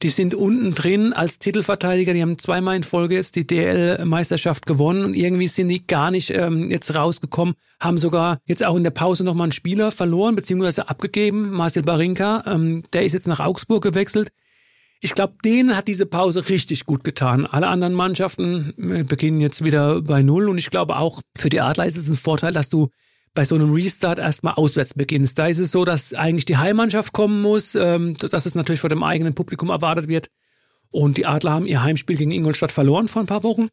Die 0.03 0.11
sind 0.11 0.35
unten 0.35 0.75
drin 0.77 1.12
als 1.12 1.41
Titelverteidiger. 1.41 2.12
Die 2.12 2.23
haben 2.23 2.38
zweimal 2.38 2.77
in 2.77 2.85
Folge 2.85 3.17
jetzt 3.17 3.35
die 3.35 3.47
DL-Meisterschaft 3.47 4.64
gewonnen 4.64 5.05
und 5.05 5.14
irgendwie 5.14 5.49
sind 5.49 5.69
die 5.69 5.85
gar 5.85 6.12
nicht 6.12 6.31
ähm, 6.31 6.71
jetzt 6.71 6.95
rausgekommen. 6.95 7.55
Haben 7.81 7.97
sogar 7.97 8.41
jetzt 8.47 8.64
auch 8.64 8.77
in 8.77 8.85
der 8.85 8.93
Pause 8.93 9.25
nochmal 9.25 9.47
einen 9.47 9.53
Spieler 9.53 9.91
verloren 9.91 10.37
beziehungsweise 10.37 10.88
abgegeben. 10.88 11.51
Marcel 11.51 11.83
Barinka, 11.83 12.45
ähm, 12.47 12.85
der 12.93 13.05
ist 13.05 13.12
jetzt 13.12 13.27
nach 13.27 13.41
Augsburg 13.41 13.83
gewechselt. 13.83 14.31
Ich 15.01 15.14
glaube, 15.14 15.35
denen 15.45 15.77
hat 15.77 15.88
diese 15.88 16.07
Pause 16.07 16.49
richtig 16.49 16.85
gut 16.85 17.03
getan. 17.03 17.47
Alle 17.47 17.67
anderen 17.67 17.95
Mannschaften 17.95 18.75
äh, 18.79 19.03
beginnen 19.03 19.41
jetzt 19.41 19.64
wieder 19.64 20.01
bei 20.03 20.23
Null 20.23 20.49
und 20.49 20.59
ich 20.59 20.71
glaube 20.71 20.97
auch 20.97 21.23
für 21.37 21.49
die 21.49 21.61
Adler 21.61 21.87
ist 21.87 21.97
es 21.97 22.09
ein 22.09 22.17
Vorteil, 22.17 22.53
dass 22.53 22.69
du 22.69 22.88
bei 23.38 23.44
so 23.44 23.55
einem 23.55 23.72
Restart 23.72 24.18
erstmal 24.18 24.55
auswärts 24.55 24.94
beginnst. 24.94 25.38
Da 25.38 25.46
ist 25.46 25.61
es 25.61 25.70
so, 25.70 25.85
dass 25.85 26.12
eigentlich 26.12 26.44
die 26.44 26.57
Heimmannschaft 26.57 27.12
kommen 27.12 27.40
muss, 27.40 27.77
ähm, 27.77 28.16
dass 28.16 28.46
es 28.46 28.57
natürlich 28.57 28.81
vor 28.81 28.90
dem 28.90 29.05
eigenen 29.05 29.33
Publikum 29.33 29.70
erwartet 29.70 30.09
wird. 30.09 30.27
Und 30.90 31.18
die 31.18 31.24
Adler 31.24 31.53
haben 31.53 31.64
ihr 31.64 31.81
Heimspiel 31.85 32.16
gegen 32.16 32.33
Ingolstadt 32.33 32.72
verloren 32.72 33.07
vor 33.07 33.22
ein 33.22 33.27
paar 33.27 33.44
Wochen. 33.44 33.68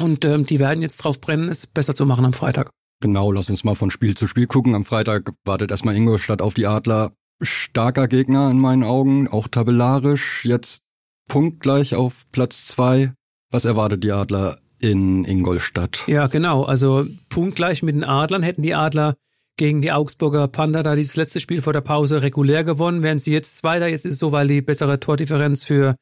Und 0.00 0.24
ähm, 0.24 0.46
die 0.46 0.58
werden 0.58 0.82
jetzt 0.82 0.96
drauf 0.96 1.20
brennen, 1.20 1.48
es 1.48 1.68
besser 1.68 1.94
zu 1.94 2.06
machen 2.06 2.24
am 2.24 2.32
Freitag. 2.32 2.70
Genau, 3.00 3.30
lass 3.30 3.48
uns 3.48 3.62
mal 3.62 3.76
von 3.76 3.92
Spiel 3.92 4.16
zu 4.16 4.26
Spiel 4.26 4.48
gucken. 4.48 4.74
Am 4.74 4.84
Freitag 4.84 5.32
wartet 5.44 5.70
erstmal 5.70 5.94
Ingolstadt 5.94 6.42
auf 6.42 6.54
die 6.54 6.66
Adler. 6.66 7.12
Starker 7.40 8.08
Gegner 8.08 8.50
in 8.50 8.58
meinen 8.58 8.82
Augen, 8.82 9.28
auch 9.28 9.46
tabellarisch. 9.46 10.44
Jetzt 10.44 10.82
punktgleich 11.28 11.94
auf 11.94 12.24
Platz 12.32 12.66
zwei. 12.66 13.12
Was 13.52 13.64
erwartet 13.64 14.02
die 14.02 14.10
Adler 14.10 14.58
in 14.80 15.24
Ingolstadt? 15.24 16.04
Ja, 16.06 16.26
genau. 16.26 16.64
Also 16.64 17.06
punktgleich 17.28 17.82
mit 17.82 17.94
den 17.94 18.04
Adlern 18.04 18.42
hätten 18.42 18.62
die 18.62 18.74
Adler 18.74 19.14
gegen 19.56 19.82
die 19.82 19.92
Augsburger 19.92 20.48
Panda 20.48 20.82
da 20.82 20.94
dieses 20.94 21.16
letzte 21.16 21.40
Spiel 21.40 21.62
vor 21.62 21.72
der 21.72 21.80
Pause 21.80 22.22
regulär 22.22 22.64
gewonnen. 22.64 23.02
Wären 23.02 23.18
sie 23.18 23.32
jetzt 23.32 23.58
Zweiter, 23.58 23.88
jetzt 23.88 24.06
ist 24.06 24.14
es 24.14 24.18
so, 24.18 24.32
weil 24.32 24.48
die 24.48 24.62
bessere 24.62 25.00
Tordifferenz 25.00 25.64
für 25.64 25.96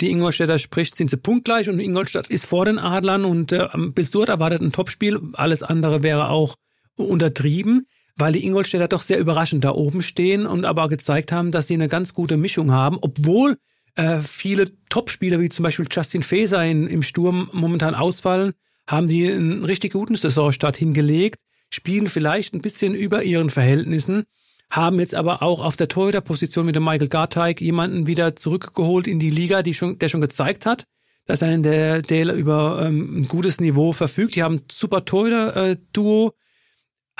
die 0.00 0.10
Ingolstädter 0.10 0.58
spricht, 0.58 0.96
sind 0.96 1.10
sie 1.10 1.16
punktgleich 1.16 1.68
und 1.68 1.78
Ingolstadt 1.78 2.28
ist 2.28 2.46
vor 2.46 2.64
den 2.64 2.78
Adlern 2.78 3.24
und 3.24 3.52
äh, 3.52 3.68
bis 3.94 4.10
dort 4.10 4.30
erwartet 4.30 4.62
ein 4.62 4.72
Topspiel. 4.72 5.20
Alles 5.34 5.62
andere 5.62 6.02
wäre 6.02 6.30
auch 6.30 6.54
untertrieben, 6.96 7.86
weil 8.16 8.32
die 8.32 8.44
Ingolstädter 8.44 8.88
doch 8.88 9.02
sehr 9.02 9.18
überraschend 9.18 9.64
da 9.64 9.72
oben 9.72 10.02
stehen 10.02 10.46
und 10.46 10.64
aber 10.64 10.88
gezeigt 10.88 11.32
haben, 11.32 11.50
dass 11.50 11.66
sie 11.66 11.74
eine 11.74 11.88
ganz 11.88 12.14
gute 12.14 12.36
Mischung 12.36 12.72
haben, 12.72 12.98
obwohl 13.00 13.56
äh, 13.94 14.20
viele 14.20 14.70
Topspieler 14.88 15.40
wie 15.40 15.48
zum 15.48 15.62
Beispiel 15.62 15.86
Justin 15.90 16.22
Faeser 16.22 16.64
in, 16.64 16.86
im 16.86 17.02
Sturm 17.02 17.50
momentan 17.52 17.94
ausfallen, 17.94 18.52
haben 18.88 19.08
die 19.08 19.30
einen 19.30 19.64
richtig 19.64 19.92
guten 19.92 20.14
Saisonstart 20.14 20.76
hingelegt, 20.76 21.40
spielen 21.70 22.06
vielleicht 22.06 22.54
ein 22.54 22.62
bisschen 22.62 22.94
über 22.94 23.22
ihren 23.22 23.50
Verhältnissen 23.50 24.24
haben 24.70 25.00
jetzt 25.00 25.14
aber 25.14 25.42
auch 25.42 25.60
auf 25.60 25.76
der 25.76 25.88
Torhüterposition 25.88 26.64
mit 26.64 26.76
dem 26.76 26.84
Michael 26.84 27.08
Garteig 27.08 27.60
jemanden 27.60 28.06
wieder 28.06 28.36
zurückgeholt 28.36 29.08
in 29.08 29.18
die 29.18 29.30
Liga, 29.30 29.62
die 29.62 29.74
schon, 29.74 29.98
der 29.98 30.08
schon 30.08 30.20
gezeigt 30.20 30.64
hat, 30.64 30.84
dass 31.26 31.42
er 31.42 31.58
der, 31.58 32.02
der 32.02 32.32
über 32.34 32.84
ähm, 32.86 33.20
ein 33.20 33.28
gutes 33.28 33.60
Niveau 33.60 33.92
verfügt. 33.92 34.36
Die 34.36 34.42
haben 34.42 34.56
ein 34.56 34.62
super 34.70 35.04
Torhüter-Duo, 35.04 36.28
äh, 36.28 36.32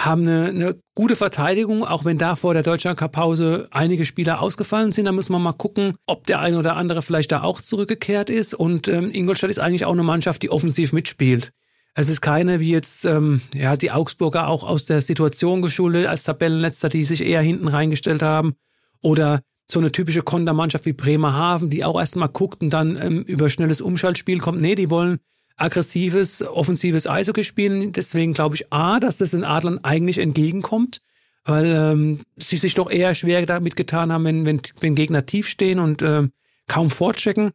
haben 0.04 0.22
eine, 0.22 0.48
eine 0.48 0.76
gute 0.94 1.16
Verteidigung, 1.16 1.84
auch 1.84 2.04
wenn 2.04 2.18
da 2.18 2.36
vor 2.36 2.54
der 2.54 2.62
Deutschland-Cup-Pause 2.62 3.68
einige 3.70 4.04
Spieler 4.04 4.40
ausgefallen 4.40 4.92
sind. 4.92 5.06
Da 5.06 5.12
muss 5.12 5.28
man 5.28 5.42
mal 5.42 5.52
gucken, 5.52 5.94
ob 6.06 6.26
der 6.26 6.40
eine 6.40 6.58
oder 6.58 6.76
andere 6.76 7.02
vielleicht 7.02 7.32
da 7.32 7.42
auch 7.42 7.60
zurückgekehrt 7.60 8.30
ist. 8.30 8.54
Und 8.54 8.88
ähm, 8.88 9.10
Ingolstadt 9.12 9.50
ist 9.50 9.60
eigentlich 9.60 9.84
auch 9.84 9.92
eine 9.92 10.02
Mannschaft, 10.02 10.42
die 10.42 10.50
offensiv 10.50 10.92
mitspielt. 10.92 11.52
Es 11.94 12.08
ist 12.08 12.20
keine 12.20 12.60
wie 12.60 12.70
jetzt 12.70 13.04
ähm, 13.04 13.40
ja 13.54 13.76
die 13.76 13.90
Augsburger 13.90 14.48
auch 14.48 14.64
aus 14.64 14.84
der 14.84 15.00
Situation 15.00 15.60
geschuldet 15.60 16.06
als 16.06 16.22
Tabellenletzter, 16.22 16.88
die 16.88 17.04
sich 17.04 17.22
eher 17.22 17.42
hinten 17.42 17.68
reingestellt 17.68 18.22
haben 18.22 18.54
oder 19.02 19.40
so 19.70 19.80
eine 19.80 19.92
typische 19.92 20.22
Kontermannschaft 20.22 20.86
wie 20.86 20.92
Bremerhaven, 20.92 21.70
die 21.70 21.84
auch 21.84 21.98
erstmal 21.98 22.28
guckt 22.28 22.62
und 22.62 22.70
dann 22.70 22.96
ähm, 22.96 23.22
über 23.22 23.48
schnelles 23.48 23.80
Umschaltspiel 23.80 24.38
kommt. 24.38 24.60
Nee, 24.60 24.74
die 24.74 24.90
wollen 24.90 25.18
aggressives, 25.60 26.42
offensives 26.42 27.06
Eishockey 27.06 27.44
spielen. 27.44 27.92
Deswegen 27.92 28.32
glaube 28.32 28.56
ich 28.56 28.72
A, 28.72 29.00
dass 29.00 29.18
das 29.18 29.32
den 29.32 29.44
Adlern 29.44 29.78
eigentlich 29.82 30.18
entgegenkommt, 30.18 31.00
weil 31.44 31.66
ähm, 31.66 32.20
sie 32.36 32.56
sich 32.56 32.74
doch 32.74 32.90
eher 32.90 33.14
schwer 33.14 33.44
damit 33.46 33.76
getan 33.76 34.12
haben, 34.12 34.24
wenn, 34.24 34.46
wenn, 34.46 34.60
wenn 34.80 34.94
Gegner 34.94 35.26
tief 35.26 35.48
stehen 35.48 35.78
und 35.78 36.02
ähm, 36.02 36.32
kaum 36.66 36.90
vorchecken. 36.90 37.50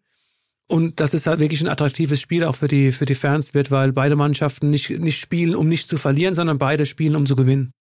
Und 0.67 0.99
dass 0.99 1.13
es 1.13 1.27
halt 1.27 1.39
wirklich 1.39 1.61
ein 1.61 1.67
attraktives 1.67 2.19
Spiel 2.19 2.43
auch 2.43 2.55
für 2.55 2.67
die, 2.67 2.91
für 2.91 3.05
die 3.05 3.13
Fans 3.13 3.53
wird, 3.53 3.69
weil 3.69 3.91
beide 3.91 4.15
Mannschaften 4.15 4.71
nicht, 4.71 4.89
nicht 4.89 5.19
spielen, 5.19 5.55
um 5.55 5.67
nicht 5.67 5.87
zu 5.87 5.97
verlieren, 5.97 6.33
sondern 6.33 6.57
beide 6.57 6.87
spielen, 6.87 7.15
um 7.15 7.25
zu 7.25 7.35
gewinnen. 7.35 7.71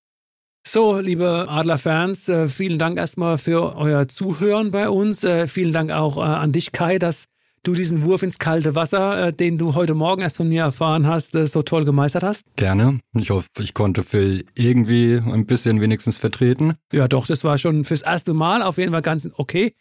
So, 0.67 0.99
liebe 0.99 1.47
Adler-Fans, 1.49 2.29
äh, 2.29 2.49
vielen 2.49 2.79
Dank 2.79 2.99
erstmal 2.99 3.39
für 3.39 3.77
euer 3.77 4.09
Zuhören 4.09 4.71
bei 4.71 4.89
uns. 4.89 5.23
Äh, 5.23 5.47
vielen 5.47 5.73
Dank 5.73 5.91
auch 5.93 6.17
äh, 6.17 6.21
an 6.21 6.53
dich, 6.53 6.73
Kai, 6.73 6.99
dass 6.99 7.27
du 7.65 7.75
diesen 7.75 8.05
Wurf 8.05 8.23
ins 8.23 8.39
kalte 8.39 8.75
Wasser, 8.75 9.33
den 9.33 9.59
du 9.59 9.75
heute 9.75 9.95
Morgen 9.95 10.23
erst 10.23 10.37
von 10.37 10.49
mir 10.49 10.63
erfahren 10.63 11.07
hast, 11.07 11.33
so 11.33 11.63
toll 11.63 11.85
gemeistert 11.85 12.23
hast. 12.23 12.45
Gerne. 12.57 13.01
Ich 13.19 13.31
hoffe, 13.31 13.49
ich 13.59 13.75
konnte 13.75 14.05
Phil 14.05 14.45
irgendwie 14.57 15.21
ein 15.25 15.47
bisschen 15.47 15.81
wenigstens 15.81 16.19
vertreten. 16.19 16.75
Ja, 16.93 17.09
doch, 17.09 17.27
das 17.27 17.43
war 17.43 17.59
schon 17.59 17.85
fürs 17.85 18.03
erste 18.03 18.35
Mal 18.35 18.63
auf 18.63 18.79
jeden 18.79 18.93
Fall 18.93 19.03
ganz 19.03 19.29
okay. 19.37 19.75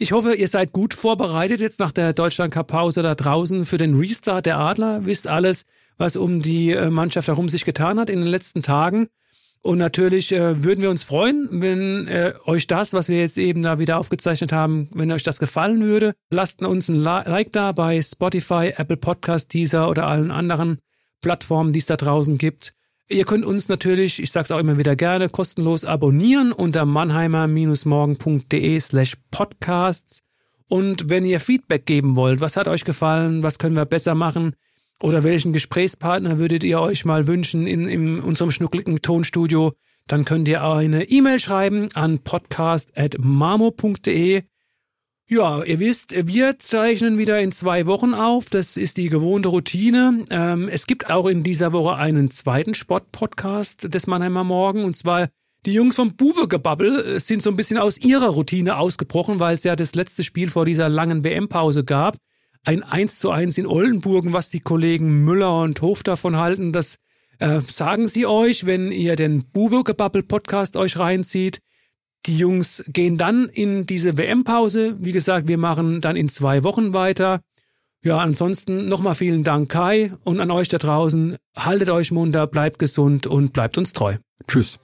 Ich 0.00 0.12
hoffe, 0.12 0.34
ihr 0.34 0.46
seid 0.46 0.72
gut 0.72 0.94
vorbereitet 0.94 1.60
jetzt 1.60 1.80
nach 1.80 1.90
der 1.90 2.12
Deutschland-Cup-Pause 2.12 3.02
da 3.02 3.16
draußen 3.16 3.66
für 3.66 3.78
den 3.78 3.96
Restart 3.96 4.46
der 4.46 4.58
Adler. 4.58 5.06
Wisst 5.06 5.26
alles, 5.26 5.64
was 5.96 6.14
um 6.14 6.40
die 6.40 6.70
äh, 6.70 6.90
Mannschaft 6.90 7.26
herum 7.26 7.48
sich 7.48 7.64
getan 7.64 7.98
hat 7.98 8.08
in 8.08 8.20
den 8.20 8.28
letzten 8.28 8.62
Tagen. 8.62 9.08
Und 9.62 9.78
natürlich 9.78 10.32
äh, 10.32 10.62
würden 10.62 10.82
wir 10.82 10.90
uns 10.90 11.02
freuen, 11.02 11.48
wenn 11.50 12.06
äh, 12.06 12.34
euch 12.44 12.66
das, 12.66 12.92
was 12.92 13.08
wir 13.08 13.18
jetzt 13.18 13.38
eben 13.38 13.62
da 13.62 13.78
wieder 13.78 13.98
aufgezeichnet 13.98 14.52
haben, 14.52 14.88
wenn 14.92 15.10
euch 15.10 15.24
das 15.24 15.38
gefallen 15.38 15.82
würde. 15.82 16.14
Lasst 16.30 16.62
uns 16.62 16.88
ein 16.88 16.96
Like 16.96 17.52
da 17.52 17.72
bei 17.72 18.00
Spotify, 18.00 18.72
Apple 18.76 18.96
Podcast, 18.96 19.52
Deezer 19.52 19.90
oder 19.90 20.06
allen 20.06 20.30
anderen 20.30 20.78
Plattformen, 21.20 21.72
die 21.72 21.80
es 21.80 21.86
da 21.86 21.96
draußen 21.96 22.38
gibt. 22.38 22.74
Ihr 23.08 23.24
könnt 23.24 23.44
uns 23.44 23.68
natürlich, 23.68 24.22
ich 24.22 24.30
sag's 24.30 24.50
auch 24.50 24.58
immer 24.58 24.78
wieder 24.78 24.94
gerne, 24.94 25.28
kostenlos 25.28 25.84
abonnieren 25.84 26.52
unter 26.52 26.84
mannheimer-morgen.de 26.84 28.80
slash 28.80 29.14
podcasts. 29.30 30.22
Und 30.68 31.08
wenn 31.08 31.24
ihr 31.24 31.40
Feedback 31.40 31.86
geben 31.86 32.16
wollt, 32.16 32.40
was 32.40 32.56
hat 32.56 32.68
euch 32.68 32.84
gefallen, 32.84 33.42
was 33.42 33.58
können 33.58 33.76
wir 33.76 33.86
besser 33.86 34.14
machen 34.14 34.54
oder 35.02 35.24
welchen 35.24 35.52
Gesprächspartner 35.52 36.38
würdet 36.38 36.64
ihr 36.64 36.80
euch 36.80 37.04
mal 37.04 37.26
wünschen 37.26 37.66
in, 37.66 37.86
in 37.88 38.20
unserem 38.20 38.50
schnuckligen 38.50 39.02
Tonstudio, 39.02 39.74
dann 40.06 40.24
könnt 40.24 40.48
ihr 40.48 40.62
eine 40.62 41.06
E-Mail 41.08 41.38
schreiben 41.38 41.88
an 41.94 42.20
podcast.marmo.de 42.20 44.44
ja, 45.30 45.62
ihr 45.62 45.78
wisst, 45.78 46.14
wir 46.26 46.58
zeichnen 46.58 47.18
wieder 47.18 47.38
in 47.38 47.52
zwei 47.52 47.84
Wochen 47.84 48.14
auf. 48.14 48.48
Das 48.48 48.78
ist 48.78 48.96
die 48.96 49.10
gewohnte 49.10 49.48
Routine. 49.48 50.24
Ähm, 50.30 50.70
es 50.70 50.86
gibt 50.86 51.10
auch 51.10 51.26
in 51.26 51.42
dieser 51.42 51.74
Woche 51.74 51.96
einen 51.96 52.30
zweiten 52.30 52.72
Sport-Podcast 52.72 53.92
des 53.92 54.06
Mannheimer 54.06 54.42
Morgen. 54.42 54.84
Und 54.84 54.96
zwar 54.96 55.28
die 55.66 55.74
Jungs 55.74 55.96
vom 55.96 56.16
Buwe-Gebabbel 56.16 57.16
äh, 57.16 57.20
sind 57.20 57.42
so 57.42 57.50
ein 57.50 57.56
bisschen 57.56 57.76
aus 57.76 57.98
ihrer 57.98 58.28
Routine 58.28 58.78
ausgebrochen, 58.78 59.38
weil 59.38 59.52
es 59.52 59.64
ja 59.64 59.76
das 59.76 59.94
letzte 59.94 60.24
Spiel 60.24 60.50
vor 60.50 60.64
dieser 60.64 60.88
langen 60.88 61.24
WM-Pause 61.24 61.84
gab. 61.84 62.16
Ein 62.64 62.82
1 62.82 63.18
zu 63.18 63.30
1 63.30 63.58
in 63.58 63.66
Oldenburgen, 63.66 64.32
was 64.32 64.50
die 64.50 64.60
Kollegen 64.60 65.24
Müller 65.24 65.62
und 65.62 65.80
Hof 65.80 66.02
davon 66.02 66.36
halten, 66.36 66.72
das 66.72 66.98
äh, 67.38 67.60
sagen 67.60 68.08
sie 68.08 68.26
euch, 68.26 68.66
wenn 68.66 68.92
ihr 68.92 69.16
den 69.16 69.44
Buwe-Gebabbel-Podcast 69.52 70.76
euch 70.76 70.98
reinzieht. 70.98 71.60
Die 72.26 72.36
Jungs 72.36 72.84
gehen 72.88 73.16
dann 73.16 73.48
in 73.48 73.86
diese 73.86 74.18
WM-Pause. 74.18 74.96
Wie 74.98 75.12
gesagt, 75.12 75.48
wir 75.48 75.58
machen 75.58 76.00
dann 76.00 76.16
in 76.16 76.28
zwei 76.28 76.64
Wochen 76.64 76.92
weiter. 76.92 77.40
Ja, 78.02 78.18
ansonsten 78.18 78.88
nochmal 78.88 79.14
vielen 79.14 79.42
Dank, 79.42 79.70
Kai, 79.70 80.12
und 80.24 80.40
an 80.40 80.50
euch 80.50 80.68
da 80.68 80.78
draußen. 80.78 81.36
Haltet 81.56 81.90
euch 81.90 82.12
munter, 82.12 82.46
bleibt 82.46 82.78
gesund 82.78 83.26
und 83.26 83.52
bleibt 83.52 83.78
uns 83.78 83.92
treu. 83.92 84.16
Tschüss. 84.46 84.78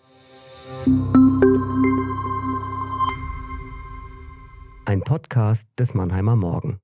Ein 4.87 5.03
Podcast 5.03 5.67
des 5.79 5.95
Mannheimer 5.95 6.37
Morgen. 6.37 6.79